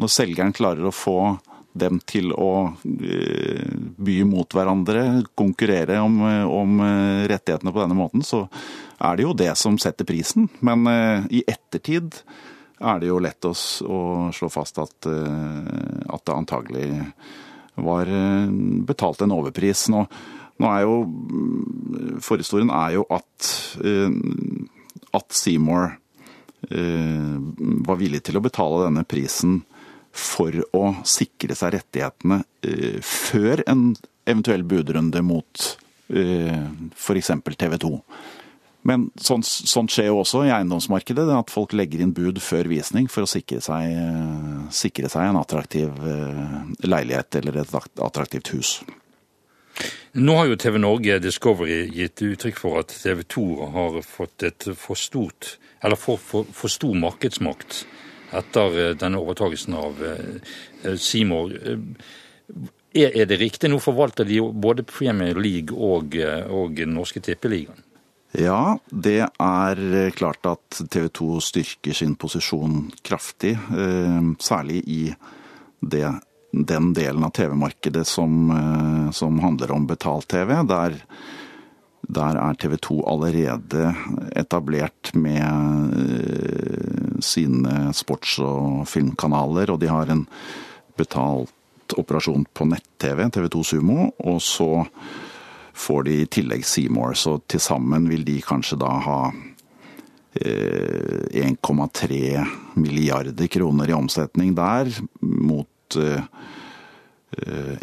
når 0.02 0.10
selgeren 0.10 0.56
klarer 0.58 0.90
å 0.90 0.96
få 0.96 1.20
dem 1.78 2.00
til 2.10 2.34
å 2.34 2.52
eh, 2.84 3.78
by 3.98 4.18
mot 4.28 4.58
hverandre, 4.58 5.24
konkurrere 5.38 6.00
om, 6.04 6.20
om, 6.52 6.78
eh, 6.84 7.24
rettighetene 7.32 7.74
på 7.74 7.84
denne 7.84 7.98
måten, 7.98 8.26
så 8.26 8.46
er 8.98 9.18
det 9.18 9.28
jo 9.28 9.36
det 9.38 9.54
som 9.60 9.78
setter 9.82 10.08
prisen. 10.08 10.50
Men 10.66 10.88
eh, 10.92 11.28
i 11.40 11.44
ettertid 11.48 12.22
er 12.80 13.00
det 13.02 13.12
jo 13.12 13.20
lett 13.24 13.48
å, 13.48 13.54
å 13.54 14.00
slå 14.36 14.50
fast 14.54 14.80
at, 14.82 15.08
at, 15.08 16.24
det 16.28 16.34
antagelig 16.34 16.90
var 17.78 18.10
betalt 18.90 19.22
en 19.22 19.34
overpris. 19.34 19.88
Nå, 19.94 20.04
nå 20.58 20.70
er 20.74 20.84
jo 20.86 20.96
Forhistorien 22.26 22.70
er 22.74 22.98
jo 22.98 23.06
at, 23.13 23.50
at 25.20 25.38
Seymour 25.38 25.96
var 26.68 28.00
villig 28.02 28.24
til 28.26 28.38
å 28.38 28.44
betale 28.46 28.86
denne 28.88 29.06
prisen 29.10 29.60
for 30.18 30.56
å 30.76 30.84
sikre 31.08 31.56
seg 31.58 31.76
rettighetene 31.78 32.42
eh, 32.66 32.98
før 33.04 33.63
en 33.70 33.92
eventuell 34.28 34.66
budrunde 34.68 35.22
mot 35.26 35.68
eh, 36.10 36.63
f.eks. 36.94 37.32
TV 37.58 37.78
2. 37.84 37.92
Men 38.88 39.10
sånt, 39.19 39.45
sånt, 39.47 39.91
skjer 39.91 40.10
jo 40.12 40.21
også 40.21 40.45
i 40.47 40.54
eiendomsmarkedet, 40.56 41.28
at 41.36 41.52
folk 41.52 41.76
legger 41.76 42.04
inn 42.04 42.13
bud 42.15 42.39
før 42.43 42.69
visning 42.71 43.10
for 43.12 43.26
å 43.26 43.30
sikre 43.30 43.60
seg, 43.63 43.91
eh, 43.91 44.62
sikre 44.71 45.12
seg 45.12 45.28
en 45.28 45.41
attraktiv 45.41 45.91
leilighet 46.88 47.41
eller 47.41 47.62
et 47.63 47.76
attraktivt 47.76 48.54
hus. 48.56 48.78
Nå 50.17 50.34
har 50.39 50.47
jo 50.50 50.58
TV 50.58 50.80
Norge 50.82 51.19
Discovery 51.21 51.84
gitt 51.93 52.23
uttrykk 52.26 52.58
for 52.58 52.80
at 52.80 52.95
TV 52.95 53.21
2 53.30 53.45
har 53.76 54.00
fått 54.08 54.47
et 54.47 54.69
for 54.80 54.97
stort, 54.97 55.58
eller 55.84 56.00
for, 56.00 56.17
for, 56.17 56.47
for 56.56 56.71
stor 56.73 56.95
markedsmakt 56.97 57.84
etter 58.36 58.80
eh, 58.82 58.93
denne 59.00 59.19
overtagelsen 59.21 59.76
av 59.78 60.02
eh, 60.04 60.95
Seymour. 60.97 61.54
Er 62.97 63.28
det 63.30 63.38
riktig? 63.38 63.69
Nå 63.69 63.80
forvalter 63.84 64.26
de 64.28 64.39
både 64.41 64.86
Premier 64.88 65.38
League 65.38 65.76
og, 65.76 66.17
eh, 66.17 66.47
og 66.47 66.82
norske 66.89 67.21
tippeligaen. 67.23 67.84
Ja, 68.36 68.78
det 68.90 69.22
er 69.24 70.12
klart 70.18 70.46
at 70.50 70.82
TV 70.92 71.08
2 71.16 71.28
styrker 71.42 71.96
sin 71.96 72.16
posisjon 72.20 72.90
kraftig. 73.08 73.56
Særlig 74.44 74.82
i 74.84 75.02
det, 75.80 76.10
den 76.52 76.92
delen 76.98 77.24
av 77.24 77.32
TV-markedet 77.38 78.04
som, 78.08 78.52
som, 79.16 79.40
handler 79.40 79.72
om 79.74 79.88
betalt-TV. 79.90 80.54
Der 80.68 81.00
der 82.08 82.38
er 82.40 82.56
TV 82.56 82.78
2 82.80 83.02
allerede 83.12 83.92
etablert 84.36 85.12
med 85.13 85.44
eh, 86.00 87.20
sine 87.20 87.92
sports- 87.94 88.40
og 88.40 88.88
filmkanaler, 88.88 89.74
og 89.74 89.82
de 89.82 89.90
har 89.92 90.12
en 90.12 90.24
betalt 90.98 91.52
operasjon 91.98 92.46
på 92.56 92.68
nett-TV, 92.68 93.28
TV2 93.28 93.63
Sumo, 93.63 94.12
og 94.24 94.40
så 94.42 94.86
får 95.78 96.08
de 96.08 96.16
i 96.22 96.30
tillegg 96.32 96.66
Seymour, 96.66 97.13
så 97.13 97.38
til 97.48 97.62
sammen 97.62 98.10
vil 98.10 98.26
de 98.28 98.40
kanskje 98.46 98.80
da 98.82 98.92
ha 99.06 99.20
1,3 100.38 102.36
eh, 102.36 102.48
milliarder 102.74 103.48
kroner 103.48 103.90
i 103.90 103.94
omsetning 103.94 104.56
der, 104.58 104.92
mot 105.20 105.98
eh, 105.98 106.22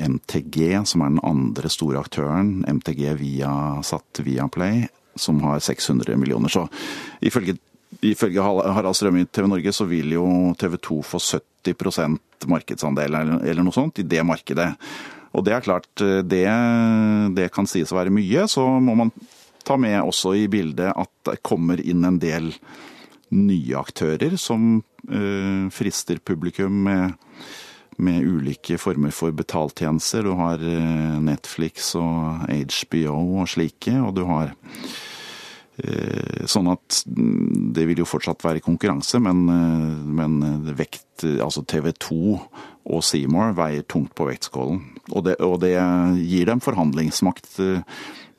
MTG, 0.09 0.87
som 0.87 1.03
er 1.03 1.15
den 1.15 1.23
andre 1.23 1.71
store 1.73 2.03
aktøren. 2.03 2.65
MTG 2.69 3.15
via 3.19 3.53
satt 3.87 4.23
via 4.25 4.49
Play, 4.49 4.87
som 5.15 5.41
har 5.45 5.61
600 5.61 6.17
millioner. 6.17 6.49
Så 6.49 6.67
ifølge, 7.21 7.57
ifølge 8.01 8.43
Harald 8.43 8.97
Strøm 8.97 9.19
i 9.23 9.27
TV 9.27 9.49
Norge 9.51 9.73
så 9.75 9.87
vil 9.91 10.15
jo 10.17 10.55
TV 10.59 10.79
2 10.79 11.01
få 11.03 11.19
70% 11.65 12.49
markedsandel 12.51 13.15
eller 13.15 13.63
noe 13.63 13.75
sånt 13.75 14.01
i 14.03 14.09
det 14.09 14.25
markedet. 14.27 14.73
Og 15.35 15.45
det 15.47 15.57
er 15.57 15.67
klart, 15.67 15.91
eh, 16.05 16.23
det, 16.23 16.47
det 17.37 17.51
kan 17.55 17.69
sies 17.71 17.93
å 17.93 17.99
være 17.99 18.15
mye. 18.15 18.47
Så 18.51 18.65
må 18.81 18.97
man 18.99 19.13
ta 19.65 19.79
med 19.81 20.01
også 20.03 20.35
i 20.39 20.49
bildet 20.53 20.93
at 20.93 21.13
det 21.31 21.43
kommer 21.47 21.81
inn 21.81 22.05
en 22.07 22.21
del 22.23 22.53
nye 23.35 23.79
aktører 23.81 24.37
som 24.39 24.83
øh, 25.11 25.71
frister 25.75 26.21
publikum 26.23 26.85
med 26.87 27.15
med 27.97 28.27
ulike 28.27 28.79
former 28.79 29.13
for 29.15 29.35
betaltjenester. 29.35 30.25
Du 30.27 30.35
har 30.39 30.63
eh, 30.63 31.19
Netflix 31.23 31.93
og 31.99 32.47
HBO 32.49 33.17
og 33.43 33.51
slike, 33.51 33.95
og 34.01 34.15
du 34.19 34.25
har 34.29 34.51
eh, 34.51 34.95
Sånn 36.47 36.69
at 36.71 37.01
mm, 37.09 37.73
det 37.75 37.87
vil 37.89 38.03
jo 38.05 38.07
fortsatt 38.07 38.45
være 38.47 38.63
konkurranse, 38.63 39.19
men, 39.23 39.41
eh, 39.51 40.05
men 40.21 40.39
vekt, 40.79 41.25
altså 41.43 41.65
TV 41.67 41.91
2 41.99 42.19
og 42.95 43.03
Seymour 43.03 43.57
veier 43.59 43.87
tungt 43.91 44.15
på 44.15 44.29
vektskålen. 44.29 44.83
Og 45.11 45.27
det, 45.27 45.39
og 45.43 45.59
det 45.65 45.75
gir 46.21 46.47
dem 46.51 46.63
forhandlingsmakt 46.63 47.59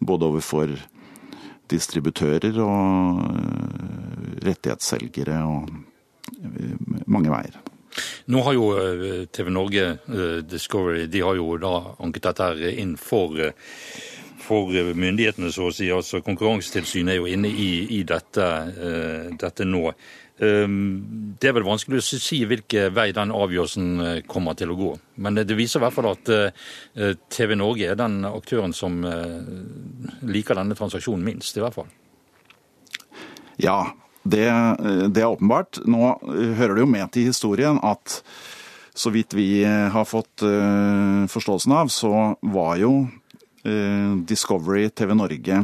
både 0.06 0.30
overfor 0.32 0.74
distributører 1.72 2.60
og 2.62 3.24
rettighetsselgere 4.46 5.40
og 5.50 5.72
mange 7.10 7.34
veier. 7.34 7.64
Nå 8.26 8.42
har 8.46 8.56
jo 8.58 8.70
eh, 8.76 9.24
TV 9.32 9.52
Norge 9.54 9.86
eh, 9.94 10.40
Discovery 10.44 11.06
de 11.12 11.22
har 11.24 11.38
jo 11.40 11.56
da 11.62 11.76
anket 12.04 12.28
dette 12.28 12.72
inn 12.74 12.96
for, 13.00 13.38
eh, 13.40 13.54
for 14.46 14.70
myndighetene, 14.72 15.50
så 15.54 15.70
å 15.70 15.74
si. 15.74 15.90
Altså 15.94 16.22
Konkurransetilsynet 16.26 17.16
er 17.16 17.20
jo 17.20 17.32
inne 17.32 17.50
i, 17.50 17.72
i 17.98 18.04
dette, 18.08 18.48
dette, 19.42 19.68
nå. 19.68 19.90
Det 20.36 21.48
er 21.48 21.56
vel 21.56 21.68
vanskelig 21.68 22.02
å 22.02 22.06
si 22.06 22.42
hvilken 22.46 22.94
vei 22.96 23.08
den 23.16 23.32
avgjørelsen 23.32 24.24
kommer 24.30 24.58
til 24.60 24.74
å 24.74 24.80
gå. 24.80 24.94
Men 25.24 25.40
det 25.40 25.56
viser 25.56 25.80
i 25.80 25.86
hvert 25.86 25.96
fall 25.96 26.10
at 26.12 26.32
TV 27.32 27.56
Norge 27.56 27.92
er 27.92 28.00
den 28.00 28.22
aktøren 28.28 28.76
som 28.76 29.00
liker 30.28 30.60
denne 30.60 30.76
transaksjonen 30.76 31.24
minst, 31.24 31.56
i 31.56 31.64
hvert 31.64 31.80
fall. 31.80 31.94
Ja, 33.62 33.96
det, 34.26 34.46
det, 35.14 35.22
er 35.22 35.32
åpenbart. 35.32 35.80
Nå 35.86 36.10
eh, 36.10 36.54
hører 36.58 36.76
det 36.76 36.86
jo 36.86 36.90
med 36.90 37.12
til 37.14 37.30
historien 37.30 37.80
at 37.86 38.22
så 38.96 39.12
vidt 39.14 39.36
vi 39.36 39.62
eh, 39.64 39.92
har 39.92 40.08
fått 40.08 40.44
uh, 40.48 41.28
forståelsen 41.28 41.74
av, 41.76 41.92
så 41.92 42.12
var 42.40 42.78
jo 42.80 42.94
uh, 43.04 43.10
Discovery 44.30 44.90
TV 44.94 45.16
Norge 45.18 45.62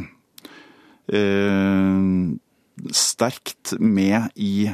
uh, 1.13 2.05
sterkt 2.97 3.75
med 3.77 4.31
i 4.41 4.65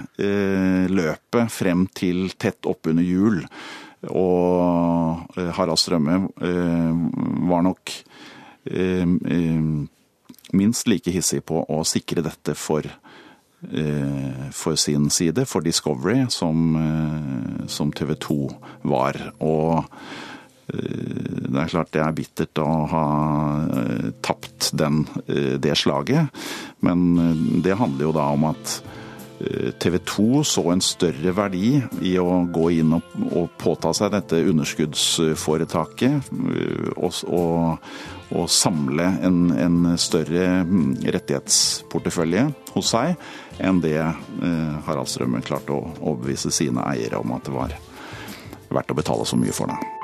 løpet 0.87 1.51
frem 1.51 1.87
til 1.97 2.29
tett 2.39 2.69
oppunder 2.69 3.03
jul. 3.03 3.41
Og 4.13 5.33
Harald 5.57 5.81
Strømme 5.81 6.29
var 7.49 7.65
nok 7.65 7.91
minst 10.55 10.87
like 10.87 11.11
hissig 11.11 11.41
på 11.49 11.65
å 11.67 11.81
sikre 11.83 12.23
dette 12.23 12.55
for 12.55 12.87
for 14.53 14.75
sin 14.77 15.09
side, 15.09 15.43
for 15.49 15.65
Discovery, 15.65 16.27
som, 16.29 16.77
som 17.67 17.91
TV 17.91 18.13
2 18.21 18.35
var. 18.85 19.17
Og 19.41 19.83
det 20.67 21.62
er 21.62 21.71
klart 21.71 21.93
det 21.95 22.01
er 22.03 22.15
bittert 22.15 22.60
å 22.60 22.67
ha 22.91 23.06
tapt 24.25 24.71
den, 24.75 25.06
det 25.63 25.77
slaget, 25.80 26.27
men 26.84 27.62
det 27.63 27.77
handler 27.80 28.10
jo 28.10 28.15
da 28.17 28.25
om 28.36 28.49
at 28.49 28.80
TV 29.80 29.97
2 29.97 30.43
så 30.43 30.63
en 30.73 30.82
større 30.82 31.32
verdi 31.38 31.77
i 32.01 32.15
å 32.19 32.43
gå 32.53 32.69
inn 32.80 32.95
og, 32.97 33.17
og 33.38 33.51
påta 33.62 33.93
seg 33.93 34.12
dette 34.15 34.39
underskuddsforetaket 34.49 36.32
og, 36.97 37.19
og, 37.30 37.91
og 38.34 38.49
samle 38.51 39.06
en, 39.27 39.51
en, 39.53 39.97
større 40.01 40.63
mm, 40.65 40.95
rettighetsportefølje 41.06 42.47
hos 42.73 42.93
seg, 42.95 43.13
enn 43.62 43.82
det 43.84 43.99
eh, 44.01 44.73
Harald 44.88 45.12
Strømmen 45.12 45.45
klarte 45.45 45.75
å 45.75 45.86
overbevise 45.99 46.51
sine 46.53 46.84
eiere 46.89 47.21
om 47.21 47.38
at 47.38 47.45
det 47.47 47.56
var 47.56 47.77
verdt 48.73 48.91
å 48.91 48.97
betale 48.97 49.30
så 49.30 49.39
mye 49.39 49.56
for 49.56 49.71
det. 49.71 49.96